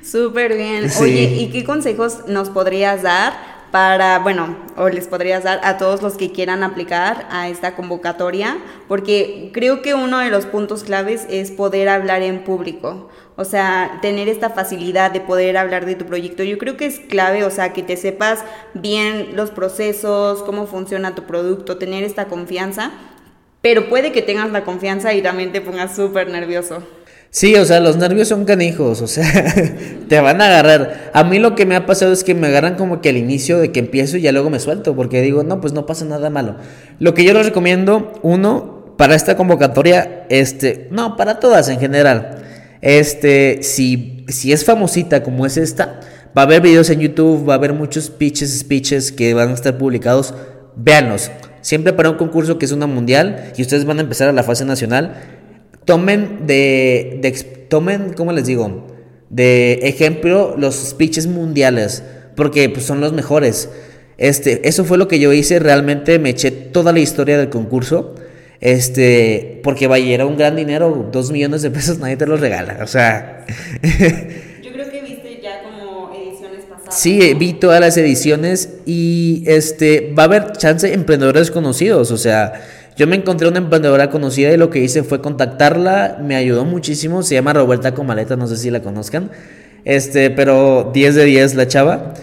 [0.00, 0.88] Súper bien.
[1.00, 3.32] Oye, ¿y qué consejos nos podrías dar
[3.72, 8.58] para, bueno, o les podrías dar a todos los que quieran aplicar a esta convocatoria?
[8.86, 13.08] Porque creo que uno de los puntos claves es poder hablar en público.
[13.36, 16.42] O sea, tener esta facilidad de poder hablar de tu proyecto.
[16.42, 18.40] Yo creo que es clave, o sea, que te sepas
[18.74, 22.92] bien los procesos, cómo funciona tu producto, tener esta confianza
[23.62, 26.82] pero puede que tengas la confianza y también te pongas súper nervioso.
[27.30, 29.24] Sí, o sea, los nervios son canijos, o sea,
[30.08, 31.10] te van a agarrar.
[31.14, 33.58] A mí lo que me ha pasado es que me agarran como que al inicio
[33.58, 36.28] de que empiezo y ya luego me suelto, porque digo, no, pues no pasa nada
[36.28, 36.56] malo.
[36.98, 42.42] Lo que yo les recomiendo, uno, para esta convocatoria, este, no, para todas en general,
[42.82, 46.00] este, si, si es famosita como es esta,
[46.36, 49.54] va a haber videos en YouTube, va a haber muchos pitches, speeches que van a
[49.54, 50.34] estar publicados,
[50.76, 51.30] véanlos.
[51.60, 54.42] Siempre para un concurso que es una mundial y ustedes van a empezar a la
[54.42, 55.14] fase nacional,
[55.84, 57.32] tomen de, de
[57.68, 58.88] tomen, ¿cómo les digo?
[59.30, 62.02] De ejemplo los speeches mundiales,
[62.34, 63.70] porque pues, son los mejores.
[64.18, 68.16] Este, eso fue lo que yo hice, realmente me eché toda la historia del concurso.
[68.62, 72.78] Este, porque vaya, era un gran dinero, dos millones de pesos, nadie te los regala.
[72.82, 73.44] O sea,
[76.90, 82.18] Sí, vi todas las ediciones y este va a haber chance de emprendedores conocidos, o
[82.18, 82.52] sea,
[82.96, 87.22] yo me encontré una emprendedora conocida y lo que hice fue contactarla, me ayudó muchísimo,
[87.22, 89.30] se llama Roberta Comaleta, no sé si la conozcan.
[89.84, 92.14] Este, pero 10 de 10 la chava.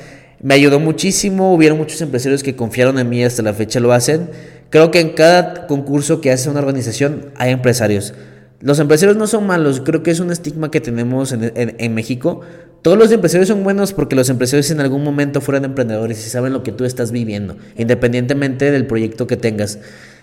[0.41, 4.29] Me ayudó muchísimo, hubieron muchos empresarios que confiaron en mí, hasta la fecha lo hacen.
[4.69, 8.13] Creo que en cada concurso que hace una organización hay empresarios.
[8.61, 12.41] Los empresarios no son malos, creo que es un estigma que tenemos en, en México,
[12.81, 16.53] todos los empresarios son buenos porque los empresarios en algún momento fueron emprendedores y saben
[16.53, 19.79] lo que tú estás viviendo, independientemente del proyecto que tengas.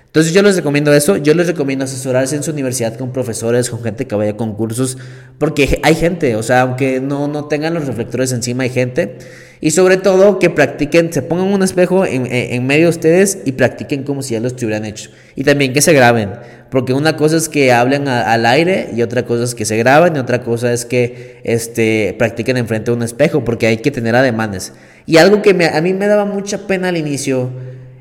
[0.07, 3.83] Entonces yo les recomiendo eso, yo les recomiendo asesorarse en su universidad con profesores, con
[3.83, 4.97] gente que vaya a concursos,
[5.39, 9.19] porque hay gente, o sea, aunque no, no tengan los reflectores encima, hay gente.
[9.61, 13.53] Y sobre todo que practiquen, se pongan un espejo en, en, medio de ustedes y
[13.53, 15.11] practiquen como si ya lo estuvieran hecho.
[15.35, 16.31] Y también que se graben,
[16.71, 20.17] porque una cosa es que hablen al aire y otra cosa es que se graben
[20.17, 24.15] y otra cosa es que este, practiquen enfrente de un espejo, porque hay que tener
[24.15, 24.73] ademanes.
[25.07, 27.51] Y algo que a mí me daba mucha pena al inicio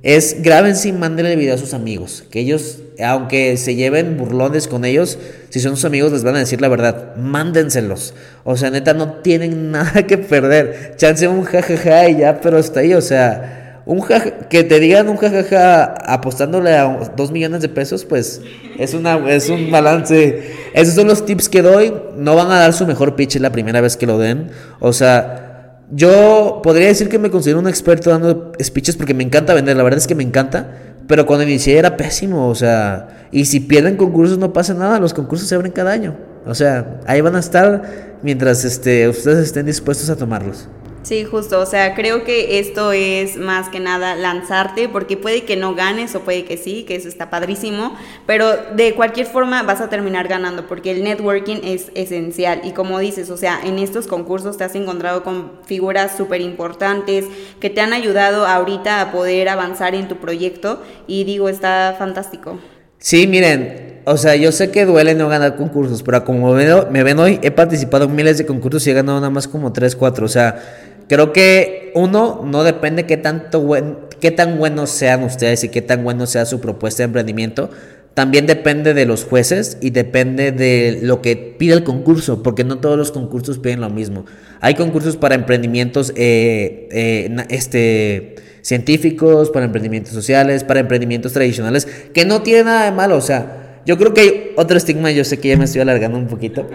[0.06, 2.24] es graben y manden el video a sus amigos.
[2.30, 5.18] Que ellos, aunque se lleven burlones con ellos,
[5.50, 7.16] si son sus amigos les van a decir la verdad.
[7.16, 8.14] Mándenselos.
[8.44, 10.94] O sea, neta, no tienen nada que perder.
[10.96, 12.94] Chance un jajaja y ya, pero está ahí.
[12.94, 14.06] O sea, un
[14.48, 18.42] que te digan un jajaja apostándole a dos millones de pesos, pues
[18.78, 20.52] es, una, es un balance.
[20.76, 21.92] Esos son los tips que doy.
[22.16, 24.52] No van a dar su mejor pitch la primera vez que lo den.
[24.80, 25.45] O sea
[25.92, 29.84] yo podría decir que me considero un experto dando speeches porque me encanta vender, la
[29.84, 30.72] verdad es que me encanta,
[31.08, 35.14] pero cuando inicié era pésimo, o sea, y si pierden concursos no pasa nada, los
[35.14, 36.16] concursos se abren cada año.
[36.46, 40.68] O sea, ahí van a estar mientras este, ustedes estén dispuestos a tomarlos.
[41.06, 45.56] Sí, justo, o sea, creo que esto es más que nada lanzarte, porque puede que
[45.56, 49.82] no ganes o puede que sí, que eso está padrísimo, pero de cualquier forma vas
[49.82, 52.62] a terminar ganando, porque el networking es esencial.
[52.64, 57.26] Y como dices, o sea, en estos concursos te has encontrado con figuras súper importantes
[57.60, 62.58] que te han ayudado ahorita a poder avanzar en tu proyecto y digo, está fantástico.
[62.98, 67.20] Sí, miren, o sea, yo sé que duele no ganar concursos, pero como me ven
[67.20, 70.26] hoy, he participado en miles de concursos y he ganado nada más como 3, 4,
[70.26, 75.64] o sea Creo que uno no depende qué tanto buen, qué tan buenos sean ustedes
[75.64, 77.70] y qué tan bueno sea su propuesta de emprendimiento.
[78.16, 82.78] También depende de los jueces y depende de lo que pide el concurso, porque no
[82.78, 84.26] todos los concursos piden lo mismo.
[84.62, 92.24] Hay concursos para emprendimientos eh, eh, este, científicos, para emprendimientos sociales, para emprendimientos tradicionales, que
[92.24, 93.18] no tiene nada de malo.
[93.18, 96.18] O sea, yo creo que hay otro estigma, yo sé que ya me estoy alargando
[96.18, 96.66] un poquito.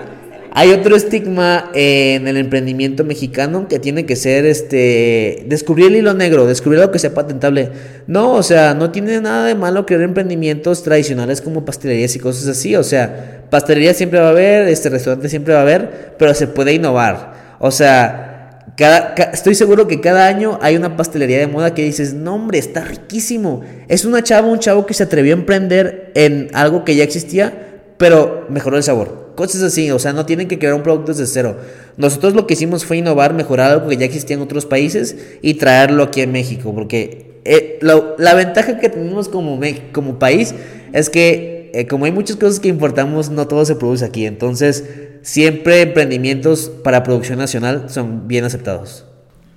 [0.60, 6.12] Hay otro estigma en el emprendimiento mexicano que tiene que ser este descubrir el hilo
[6.12, 7.70] negro, descubrir algo que sea patentable.
[8.06, 12.46] No, o sea, no tiene nada de malo crear emprendimientos tradicionales como pastelerías y cosas
[12.46, 12.76] así.
[12.76, 16.46] O sea, pastelería siempre va a haber, este restaurante siempre va a haber, pero se
[16.46, 17.56] puede innovar.
[17.58, 22.12] O sea, cada, estoy seguro que cada año hay una pastelería de moda que dices,
[22.12, 23.62] no hombre, está riquísimo.
[23.88, 27.80] Es una chava, un chavo que se atrevió a emprender en algo que ya existía,
[27.96, 29.29] pero mejoró el sabor.
[29.34, 31.56] Cosas así, o sea, no tienen que crear un producto desde cero.
[31.96, 35.54] Nosotros lo que hicimos fue innovar, mejorar algo que ya existía en otros países y
[35.54, 40.54] traerlo aquí en México, porque eh, la ventaja que tenemos como, país
[40.92, 44.26] es que eh, como hay muchas cosas que importamos, no todo se produce aquí.
[44.26, 44.84] Entonces,
[45.22, 49.06] siempre emprendimientos para producción nacional son bien aceptados.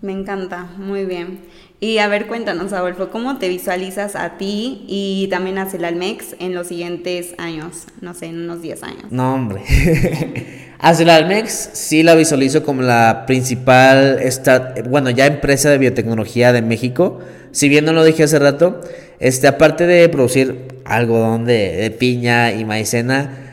[0.01, 1.39] Me encanta, muy bien.
[1.84, 6.56] Y a ver, cuéntanos, Adolfo, ¿cómo te visualizas a ti y también a Celalmex en
[6.56, 7.88] los siguientes años?
[8.00, 9.04] No sé, en unos 10 años.
[9.10, 9.64] No, hombre.
[10.80, 14.18] a Celalmex sí la visualizo como la principal,
[14.90, 17.20] bueno, ya empresa de biotecnología de México.
[17.52, 18.80] Si bien no lo dije hace rato,
[19.20, 23.44] este, aparte de producir algodón de, de piña y maicena,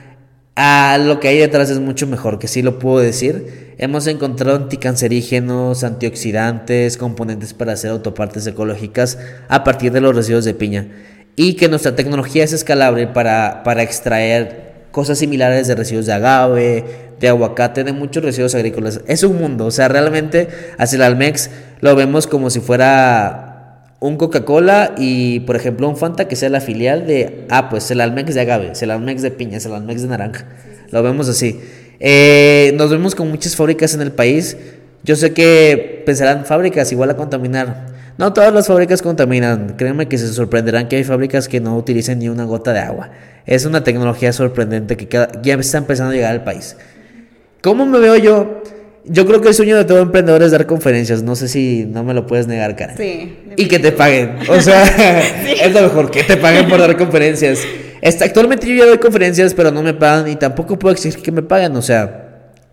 [0.55, 4.59] a lo que hay detrás es mucho mejor, que sí lo puedo decir Hemos encontrado
[4.59, 9.18] anticancerígenos, antioxidantes, componentes para hacer autopartes ecológicas
[9.49, 10.89] a partir de los residuos de piña.
[11.35, 16.85] Y que nuestra tecnología es escalable para, para extraer cosas similares de residuos de agave,
[17.20, 19.01] de aguacate, de muchos residuos agrícolas.
[19.07, 21.49] Es un mundo, o sea, realmente hacia el Almex
[21.81, 26.61] lo vemos como si fuera un Coca-Cola y, por ejemplo, un Fanta que sea la
[26.61, 30.09] filial de, ah, pues el Almex de agave, el Almex de piña, el Almex de
[30.09, 30.45] naranja.
[30.91, 31.61] Lo vemos así.
[32.01, 34.57] Eh, nos vemos con muchas fábricas en el país.
[35.03, 37.86] Yo sé que pensarán fábricas igual a contaminar.
[38.18, 39.74] No todas las fábricas contaminan.
[39.76, 43.11] Créanme que se sorprenderán que hay fábricas que no utilicen ni una gota de agua.
[43.46, 45.07] Es una tecnología sorprendente que
[45.42, 46.76] ya está empezando a llegar al país.
[47.62, 48.62] ¿Cómo me veo yo?
[49.05, 51.22] Yo creo que el sueño de todo emprendedor es dar conferencias.
[51.22, 52.96] No sé si no me lo puedes negar, Karen.
[52.96, 53.38] Sí.
[53.57, 54.36] Y que te paguen.
[54.48, 54.84] O sea,
[55.64, 57.61] es lo mejor, que te paguen por dar conferencias
[58.03, 61.42] actualmente yo ya doy conferencias, pero no me pagan y tampoco puedo exigir que me
[61.42, 62.30] paguen, o sea,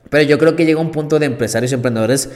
[0.10, 2.30] pero yo creo que llega un punto de empresarios y emprendedores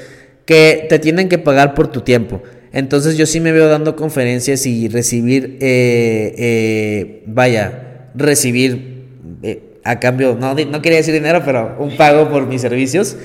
[0.45, 2.41] que te tienen que pagar por tu tiempo.
[2.73, 9.07] Entonces yo sí me veo dando conferencias y recibir, eh, eh, vaya, recibir
[9.43, 13.17] eh, a cambio, no, no quería decir dinero, pero un pago por mis servicios.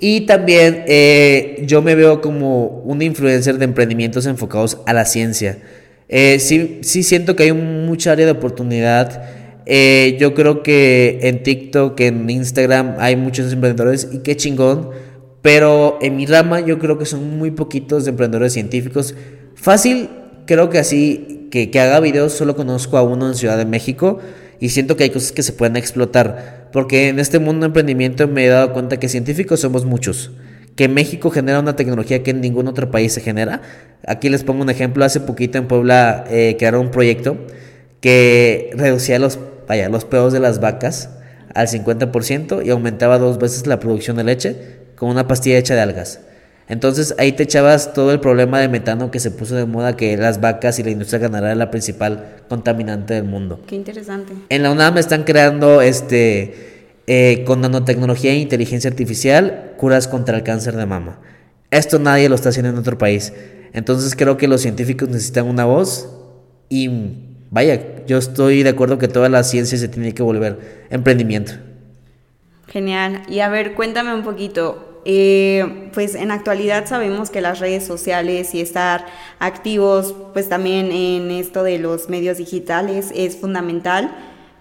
[0.00, 0.84] Y también
[1.66, 5.58] yo me veo como un influencer de emprendimientos enfocados a la ciencia.
[6.08, 9.22] Eh, sí, sí siento que hay mucha área de oportunidad.
[9.66, 14.90] Eh, yo creo que en TikTok, en Instagram hay muchos emprendedores y qué chingón.
[15.42, 19.14] Pero en mi rama yo creo que son muy poquitos emprendedores científicos.
[19.54, 20.08] Fácil,
[20.46, 24.18] creo que así, que, que haga videos, solo conozco a uno en Ciudad de México
[24.60, 26.68] y siento que hay cosas que se pueden explotar.
[26.72, 30.32] Porque en este mundo de emprendimiento me he dado cuenta que científicos somos muchos
[30.78, 33.62] que México genera una tecnología que en ningún otro país se genera.
[34.06, 37.36] Aquí les pongo un ejemplo, hace poquito en Puebla eh, crearon un proyecto
[38.00, 41.10] que reducía los, vaya, los pedos de las vacas
[41.52, 44.56] al 50% y aumentaba dos veces la producción de leche
[44.94, 46.20] con una pastilla hecha de algas.
[46.68, 50.16] Entonces ahí te echabas todo el problema de metano que se puso de moda, que
[50.16, 53.62] las vacas y la industria ganadera es la principal contaminante del mundo.
[53.66, 54.32] Qué interesante.
[54.48, 56.77] En la UNAM están creando este
[57.10, 61.18] eh, con nanotecnología e inteligencia artificial, curas contra el cáncer de mama.
[61.70, 63.32] Esto nadie lo está haciendo en otro país.
[63.72, 66.10] Entonces creo que los científicos necesitan una voz
[66.68, 66.90] y
[67.50, 71.52] vaya, yo estoy de acuerdo que toda la ciencia se tiene que volver emprendimiento.
[72.66, 73.22] Genial.
[73.26, 75.00] Y a ver, cuéntame un poquito.
[75.06, 79.06] Eh, pues en actualidad sabemos que las redes sociales y estar
[79.38, 84.14] activos, pues también en esto de los medios digitales es fundamental.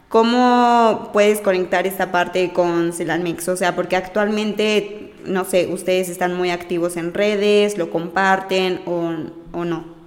[0.09, 3.47] ¿Cómo puedes conectar esta parte con Celalmix?
[3.49, 9.13] O sea, porque actualmente, no sé, ustedes están muy activos en redes, lo comparten o,
[9.51, 9.97] o no.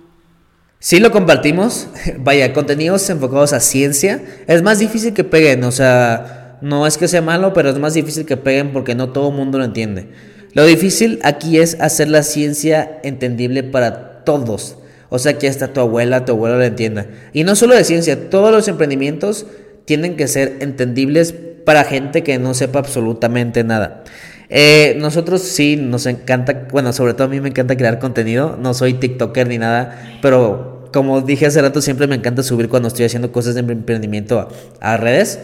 [0.78, 1.88] Sí lo compartimos,
[2.18, 4.22] vaya, contenidos enfocados a ciencia.
[4.46, 7.92] Es más difícil que peguen, o sea, no es que sea malo, pero es más
[7.92, 10.08] difícil que peguen porque no todo el mundo lo entiende.
[10.54, 14.76] Lo difícil aquí es hacer la ciencia entendible para todos.
[15.10, 17.06] O sea, que hasta tu abuela, tu abuelo lo entienda.
[17.32, 19.46] Y no solo de ciencia, todos los emprendimientos
[19.90, 21.34] tienen que ser entendibles
[21.64, 24.04] para gente que no sepa absolutamente nada.
[24.48, 28.72] Eh, nosotros sí nos encanta, bueno, sobre todo a mí me encanta crear contenido, no
[28.72, 33.04] soy TikToker ni nada, pero como dije hace rato, siempre me encanta subir cuando estoy
[33.04, 35.40] haciendo cosas de emprendimiento a, redes.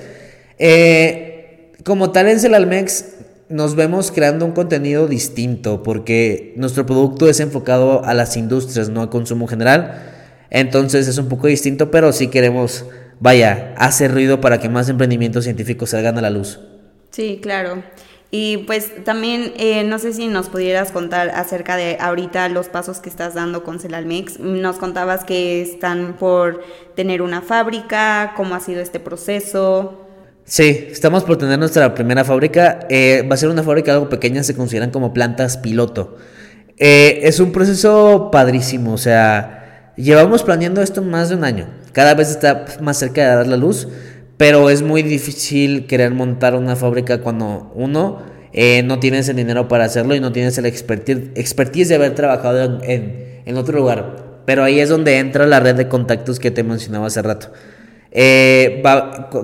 [0.61, 3.05] Eh, como tal en Celalmex
[3.49, 9.03] nos vemos creando un contenido distinto porque nuestro producto es enfocado a las industrias, no
[9.03, 10.05] a consumo general.
[10.51, 12.85] Entonces es un poco distinto, pero sí queremos
[13.21, 16.61] vaya, hace ruido para que más emprendimientos científicos salgan a la luz.
[17.11, 17.83] Sí, claro.
[18.31, 22.99] Y pues también eh, no sé si nos pudieras contar acerca de ahorita los pasos
[22.99, 24.41] que estás dando con Celalmex.
[24.41, 26.63] Nos contabas que están por
[26.97, 30.07] tener una fábrica, cómo ha sido este proceso.
[30.45, 32.81] Sí, estamos por tener nuestra primera fábrica.
[32.91, 36.17] Eh, va a ser una fábrica algo pequeña, se consideran como plantas piloto.
[36.79, 41.67] Eh, es un proceso padrísimo, o sea, llevamos planeando esto más de un año.
[41.97, 43.89] Cada vez está más cerca de dar la luz,
[44.37, 48.19] pero es muy difícil querer montar una fábrica cuando uno
[48.53, 52.83] eh, no tienes el dinero para hacerlo y no tienes el expertise, de haber trabajado
[52.83, 54.43] en, en, otro lugar.
[54.45, 57.51] pero ahí es donde entra la red de contactos que te mencionaba hace rato.
[58.11, 58.83] Eh,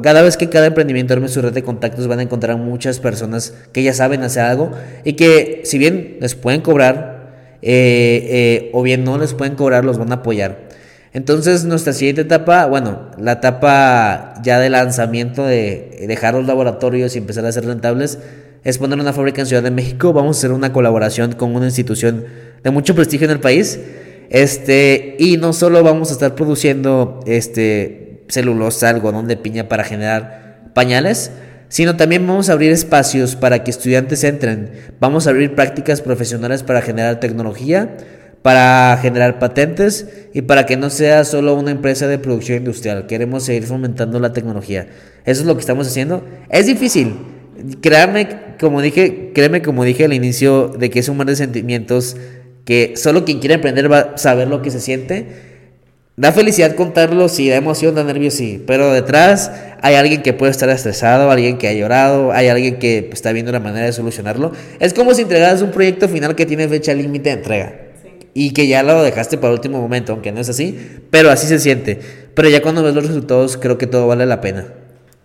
[0.03, 3.55] cada vez que cada emprendimiento arme su red de contactos van a encontrar muchas personas
[3.73, 4.73] que ya saben hacer algo
[5.05, 9.97] y que si bien les pueden cobrar eh, o bien no les pueden cobrar, los
[9.97, 10.82] van a apoyar.
[11.13, 17.19] Entonces nuestra siguiente etapa, bueno, la etapa ya de lanzamiento de dejar los laboratorios y
[17.19, 18.19] empezar a ser rentables,
[18.65, 20.13] es poner una fábrica en Ciudad de México.
[20.13, 22.25] Vamos a hacer una colaboración con una institución
[22.63, 23.79] de mucho prestigio en el país.
[24.31, 30.71] Este, y no solo vamos a estar produciendo este celulosa, algodón de piña para generar
[30.75, 31.33] pañales,
[31.69, 34.71] sino también vamos a abrir espacios para que estudiantes entren.
[35.01, 37.97] Vamos a abrir prácticas profesionales para generar tecnología,
[38.43, 43.07] para generar patentes y para que no sea solo una empresa de producción industrial.
[43.07, 44.89] Queremos seguir fomentando la tecnología.
[45.25, 46.25] Eso es lo que estamos haciendo.
[46.51, 47.15] Es difícil.
[47.81, 52.17] Créame, como dije, créeme como dije al inicio de que es un mar de sentimientos
[52.65, 55.53] que solo quien quiere emprender va a saber lo que se siente
[56.15, 60.51] Da felicidad contarlo, sí, da emoción, da nervios, sí, pero detrás hay alguien que puede
[60.51, 64.53] estar estresado, alguien que ha llorado, hay alguien que está viendo la manera de solucionarlo.
[64.79, 67.82] Es como si entregaras un proyecto final que tiene fecha límite de entrega
[68.35, 70.79] y que ya lo dejaste para el último momento, aunque no es así,
[71.11, 72.01] pero así se siente.
[72.35, 74.73] Pero ya cuando ves los resultados, creo que todo vale la pena.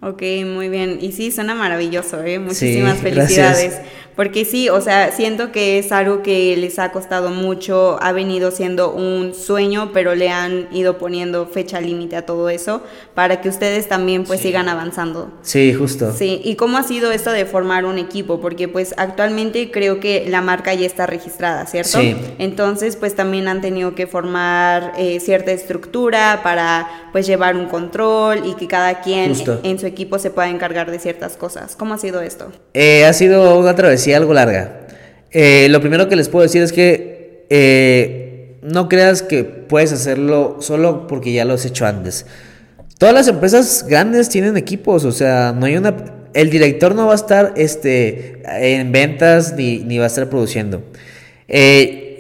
[0.01, 0.99] Ok, muy bien.
[1.01, 2.39] Y sí, suena maravilloso, ¿eh?
[2.39, 3.79] Muchísimas felicidades.
[4.17, 8.49] Porque sí, o sea, siento que es algo que les ha costado mucho, ha venido
[8.49, 12.81] siendo un sueño, pero le han ido poniendo fecha límite a todo eso
[13.13, 15.31] para que ustedes también pues sigan avanzando.
[15.43, 16.11] Sí, justo.
[16.17, 18.41] Sí, ¿y cómo ha sido esto de formar un equipo?
[18.41, 21.99] Porque pues actualmente creo que la marca ya está registrada, ¿cierto?
[21.99, 22.15] Sí.
[22.39, 28.47] Entonces pues también han tenido que formar eh, cierta estructura para pues llevar un control
[28.47, 31.75] y que cada quien en su equipo se pueda encargar de ciertas cosas.
[31.75, 32.51] ¿Cómo ha sido esto?
[32.73, 34.87] Eh, ha sido una travesía algo larga.
[35.31, 40.57] Eh, lo primero que les puedo decir es que eh, no creas que puedes hacerlo
[40.59, 42.25] solo porque ya lo has hecho antes.
[42.97, 45.95] Todas las empresas grandes tienen equipos, o sea, no hay una...
[46.33, 50.83] El director no va a estar este, en ventas ni, ni va a estar produciendo.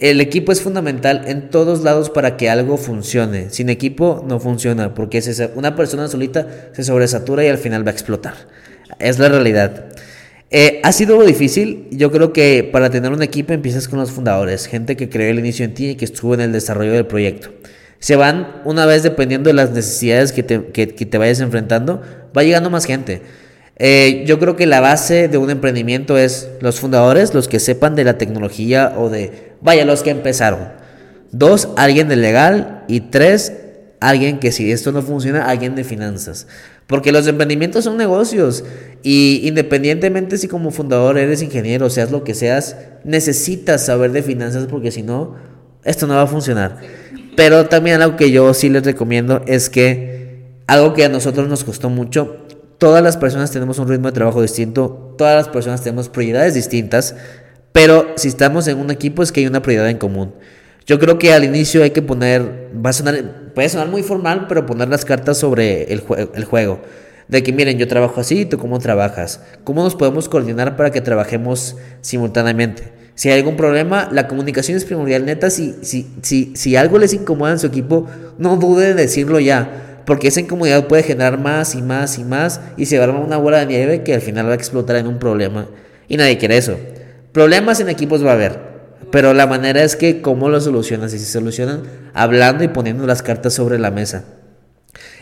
[0.01, 3.49] El equipo es fundamental en todos lados para que algo funcione.
[3.49, 5.21] Sin equipo no funciona, porque
[5.55, 8.35] una persona solita se sobresatura y al final va a explotar.
[8.99, 9.85] Es la realidad.
[10.49, 11.87] Eh, ha sido difícil.
[11.91, 15.39] Yo creo que para tener un equipo empiezas con los fundadores, gente que creó el
[15.39, 17.49] inicio en ti y que estuvo en el desarrollo del proyecto.
[17.99, 22.01] Se van una vez dependiendo de las necesidades que te, que, te vayas enfrentando,
[22.35, 23.21] va llegando más gente.
[23.79, 27.95] Eh, yo creo que la base de un emprendimiento es los fundadores, los que sepan
[27.95, 30.59] de la tecnología o de, vaya, los que empezaron.
[31.31, 32.83] Dos, alguien de legal.
[32.87, 33.53] Y tres,
[33.99, 36.47] alguien que si esto no funciona, alguien de finanzas.
[36.87, 38.63] Porque los emprendimientos son negocios
[39.03, 44.67] y independientemente si como fundador eres ingeniero, seas lo que seas, necesitas saber de finanzas
[44.67, 45.35] porque si no,
[45.83, 46.77] esto no va a funcionar.
[47.35, 51.65] Pero también algo que yo sí les recomiendo es que algo que a nosotros nos
[51.65, 52.37] costó mucho,
[52.77, 57.15] todas las personas tenemos un ritmo de trabajo distinto, todas las personas tenemos prioridades distintas,
[57.71, 60.33] pero si estamos en un equipo es que hay una prioridad en común.
[60.85, 64.65] Yo creo que al inicio hay que poner, a sonar, puede sonar muy formal, pero
[64.65, 66.03] poner las cartas sobre el,
[66.33, 66.81] el juego.
[67.27, 69.41] De que miren, yo trabajo así, ¿tú cómo trabajas?
[69.65, 72.93] ¿Cómo nos podemos coordinar para que trabajemos simultáneamente?
[73.15, 75.25] Si hay algún problema, la comunicación es primordial.
[75.25, 78.07] Neta, si, si, si, si algo les incomoda en su equipo,
[78.37, 79.86] no dude en decirlo ya.
[80.07, 83.35] Porque esa incomodidad puede generar más y más y más y se va a una
[83.35, 85.67] bola de nieve que al final va a explotar en un problema.
[86.07, 86.77] Y nadie quiere eso.
[87.33, 88.57] Problemas en equipos va a haber.
[89.11, 91.83] Pero la manera es que cómo lo solucionas y se solucionan
[92.13, 94.23] hablando y poniendo las cartas sobre la mesa.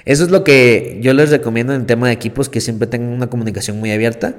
[0.06, 3.10] Eso es lo que yo les recomiendo en el tema de equipos, que siempre tengan
[3.10, 4.36] una comunicación muy abierta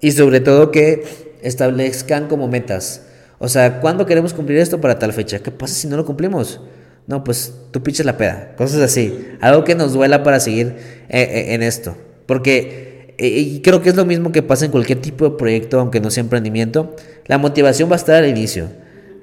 [0.00, 1.04] y sobre todo que
[1.42, 3.02] establezcan como metas.
[3.38, 5.40] O sea, ¿cuándo queremos cumplir esto para tal fecha?
[5.40, 6.58] ¿Qué pasa si no lo cumplimos?
[7.06, 9.26] No, pues tú piches la peda, cosas así.
[9.40, 10.76] Algo que nos duela para seguir
[11.08, 11.96] eh, eh, en esto.
[12.26, 12.90] Porque
[13.22, 16.10] y creo que es lo mismo que pasa en cualquier tipo de proyecto, aunque no
[16.10, 16.96] sea emprendimiento.
[17.26, 18.68] La motivación va a estar al inicio.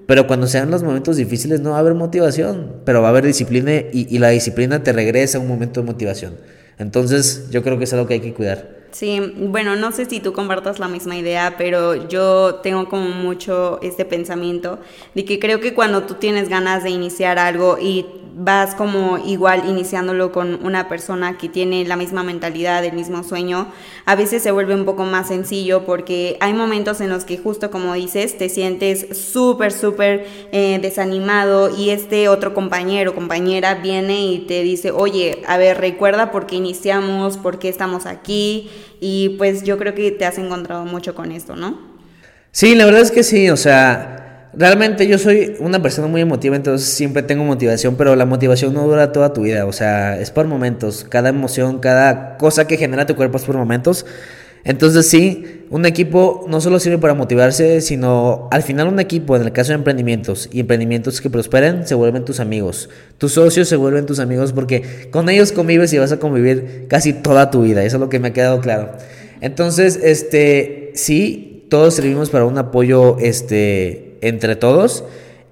[0.05, 3.25] Pero cuando sean los momentos difíciles no va a haber motivación, pero va a haber
[3.25, 6.35] disciplina y, la disciplina te regresa un momento de motivación.
[6.77, 8.76] Entonces yo creo que es algo que hay que cuidar.
[8.97, 13.77] Sí, bueno, no sé si tú compartas la misma idea, pero yo tengo como mucho
[13.83, 14.79] este pensamiento
[15.13, 18.07] de que creo que cuando tú tienes ganas de iniciar algo y
[18.39, 23.67] vas como igual iniciándolo con una persona que tiene la misma mentalidad, el mismo sueño,
[24.05, 27.71] a veces se vuelve un poco más sencillo porque hay momentos en los que justo
[27.71, 34.25] como dices, te sientes súper, súper eh, desanimado y este otro compañero o compañera viene
[34.25, 38.69] y te dice, oye, a ver, recuerda por qué iniciamos, por qué estamos aquí
[38.99, 41.97] y pues yo creo que te has encontrado mucho con esto, ¿no?
[42.51, 44.23] Sí, la verdad es que sí, o sea
[44.57, 48.87] realmente yo soy una persona muy emotiva, entonces siempre tengo motivación, pero la motivación no
[48.87, 53.05] dura toda tu vida, o sea, es por momentos, cada emoción, cada cosa que genera
[53.05, 54.05] tu cuerpo es por momentos.
[54.67, 59.43] Entonces sí, un equipo no solo sirve para motivarse, sino al final un equipo, en
[59.43, 62.89] el caso de emprendimientos y emprendimientos que prosperen, se vuelven tus amigos.
[63.17, 67.13] Tus socios se vuelven tus amigos porque con ellos convives y vas a convivir casi
[67.13, 67.85] toda tu vida.
[67.85, 68.91] Eso es lo que me ha quedado claro.
[69.39, 75.05] Entonces, este, sí, todos servimos para un apoyo, este, entre todos.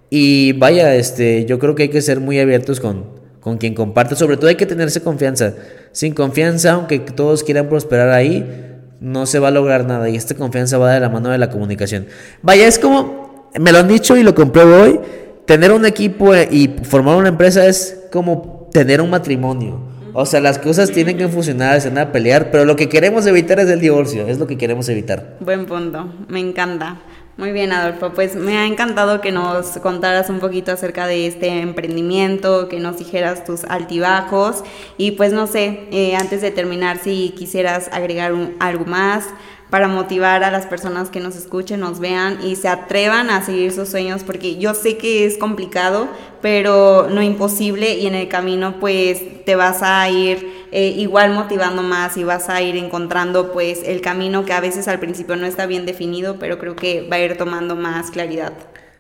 [0.10, 3.06] Y vaya, este, yo creo que hay que ser muy abiertos con,
[3.40, 4.18] con quien comparte.
[4.18, 5.54] Sobre todo hay que tenerse confianza.
[5.94, 8.65] Sin confianza, aunque todos quieran prosperar ahí,
[9.00, 10.10] no se va a lograr nada.
[10.10, 12.08] Y esta confianza va de la mano de la comunicación.
[12.42, 15.00] Vaya, es como, me lo han dicho y lo compruebo hoy,
[15.46, 19.80] tener un equipo eh, y formar una empresa es como tener un matrimonio.
[20.18, 23.28] O sea, las cosas tienen que funcionar, se van a pelear, pero lo que queremos
[23.28, 25.36] evitar es el divorcio, es lo que queremos evitar.
[25.42, 27.02] Buen punto, me encanta.
[27.38, 28.12] Muy bien, Adolfo.
[28.14, 32.98] Pues me ha encantado que nos contaras un poquito acerca de este emprendimiento, que nos
[32.98, 34.64] dijeras tus altibajos.
[34.98, 39.28] Y pues no sé, eh, antes de terminar, si quisieras agregar algo más,
[39.70, 43.74] para motivar a las personas que nos escuchen, nos vean y se atrevan a seguir
[43.74, 46.08] sus sueños, porque yo sé que es complicado,
[46.42, 51.82] pero no imposible y en el camino pues te vas a ir eh, igual motivando
[51.82, 55.46] más y vas a ir encontrando pues el camino que a veces al principio no
[55.46, 58.52] está bien definido, pero creo que va a ir tomando más claridad.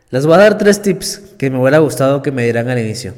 [0.09, 3.13] Les voy a dar tres tips que me hubiera gustado que me dieran al inicio.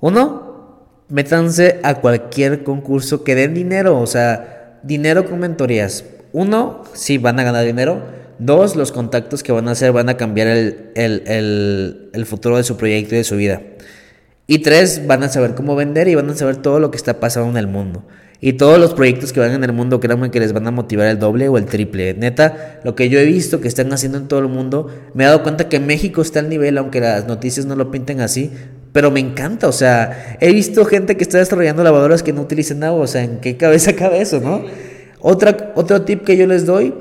[0.00, 7.18] Uno, métanse a cualquier concurso que den dinero, o sea, dinero con mentorías uno, sí
[7.18, 8.02] van a ganar dinero.
[8.38, 13.14] Dos, los contactos que van a hacer van a cambiar el, futuro de su proyecto
[13.14, 13.60] y de su vida.
[14.50, 17.20] Y tres, van a saber cómo vender y van a saber todo lo que está
[17.20, 18.06] pasando en el mundo.
[18.40, 21.06] Y todos los proyectos que van en el mundo, créanme que les van a motivar
[21.06, 22.14] el doble o el triple.
[22.14, 25.26] Neta, lo que yo he visto que están haciendo en todo el mundo, me he
[25.26, 28.50] dado cuenta que México está al nivel, aunque las noticias no lo pinten así.
[28.94, 32.82] Pero me encanta, o sea, he visto gente que está desarrollando lavadoras que no utilizan
[32.84, 34.62] agua, o sea, ¿en qué cabeza cabe eso, no?
[35.20, 36.94] Otra, otro tip que yo les doy,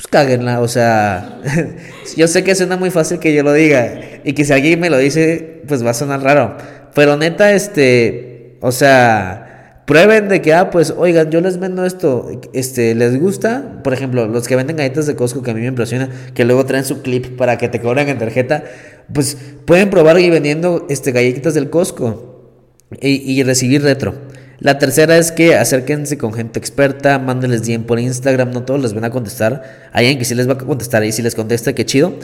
[0.00, 1.40] pues cáguenla, o sea,
[2.16, 4.88] yo sé que suena muy fácil que yo lo diga y que si alguien me
[4.88, 6.56] lo dice, pues va a sonar raro,
[6.94, 12.30] pero neta, este, o sea, prueben de que, ah, pues, oigan, yo les vendo esto,
[12.54, 13.82] este, ¿les gusta?
[13.84, 16.64] Por ejemplo, los que venden galletas de Costco, que a mí me impresiona, que luego
[16.64, 18.64] traen su clip para que te cobren en tarjeta,
[19.12, 19.36] pues
[19.66, 22.56] pueden probar y vendiendo, este, galletitas del Costco
[23.02, 24.14] y recibir retro.
[24.60, 28.92] La tercera es que acérquense con gente experta, mándenles bien por Instagram, no todos les
[28.92, 29.88] van a contestar.
[29.92, 32.14] Hay alguien que sí les va a contestar y si les contesta, qué chido.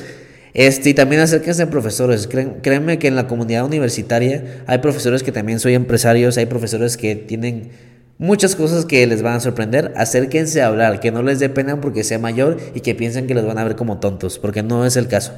[0.53, 2.28] Este, y también acérquense a profesores.
[2.28, 7.16] créanme que en la comunidad universitaria hay profesores que también son empresarios, hay profesores que
[7.16, 7.70] tienen
[8.18, 9.95] muchas cosas que les van a sorprender.
[9.97, 13.32] Acérquense a hablar, que no les dé pena porque sea mayor y que piensen que
[13.32, 15.32] los van a ver como tontos, porque no es el caso.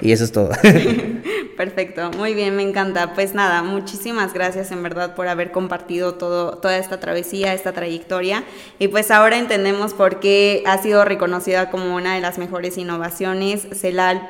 [0.00, 0.50] Y eso es todo.
[1.56, 3.14] Perfecto, muy bien, me encanta.
[3.14, 8.42] Pues nada, muchísimas gracias en verdad por haber compartido todo, toda esta travesía, esta trayectoria.
[8.78, 13.68] Y pues ahora entendemos por qué ha sido reconocida como una de las mejores innovaciones.
[13.72, 14.28] Celal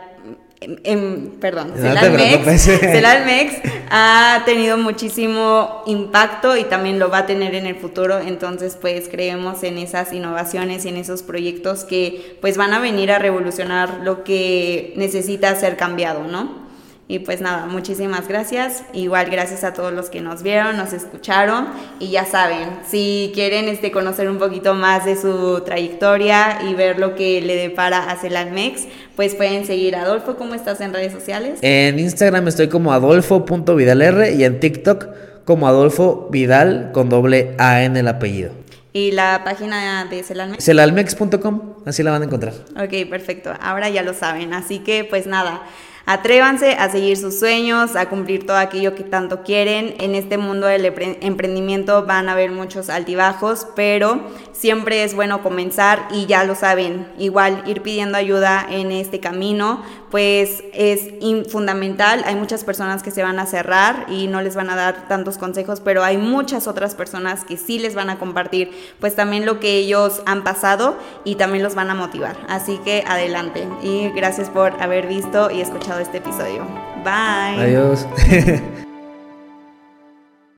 [0.84, 3.54] em, perdón, Celalmex,
[3.90, 9.08] ha tenido muchísimo impacto y también lo va a tener en el futuro, entonces pues
[9.08, 14.00] creemos en esas innovaciones y en esos proyectos que pues van a venir a revolucionar
[14.02, 16.63] lo que necesita ser cambiado, ¿no?
[17.06, 18.82] Y pues nada, muchísimas gracias.
[18.94, 21.66] Igual gracias a todos los que nos vieron, nos escucharon.
[21.98, 26.98] Y ya saben, si quieren este, conocer un poquito más de su trayectoria y ver
[26.98, 28.86] lo que le depara a Celalmex,
[29.16, 30.36] pues pueden seguir a Adolfo.
[30.36, 31.58] ¿Cómo estás en redes sociales?
[31.60, 35.06] En Instagram estoy como adolfo.vidalr y en TikTok
[35.44, 38.52] como Adolfo Vidal con doble A en el apellido.
[38.94, 40.64] ¿Y la página de Celalmex?
[40.64, 42.54] Celalmex.com, así la van a encontrar.
[42.76, 43.52] Ok, perfecto.
[43.60, 44.54] Ahora ya lo saben.
[44.54, 45.62] Así que pues nada.
[46.06, 49.94] Atrévanse a seguir sus sueños, a cumplir todo aquello que tanto quieren.
[49.98, 54.20] En este mundo del emprendimiento van a haber muchos altibajos, pero
[54.54, 59.82] siempre es bueno comenzar y ya lo saben, igual ir pidiendo ayuda en este camino,
[60.10, 61.10] pues es
[61.50, 62.22] fundamental.
[62.24, 65.38] Hay muchas personas que se van a cerrar y no les van a dar tantos
[65.38, 69.60] consejos, pero hay muchas otras personas que sí les van a compartir pues también lo
[69.60, 72.36] que ellos han pasado y también los van a motivar.
[72.48, 76.64] Así que adelante y gracias por haber visto y escuchado este episodio.
[77.04, 77.60] Bye.
[77.60, 78.06] Adiós.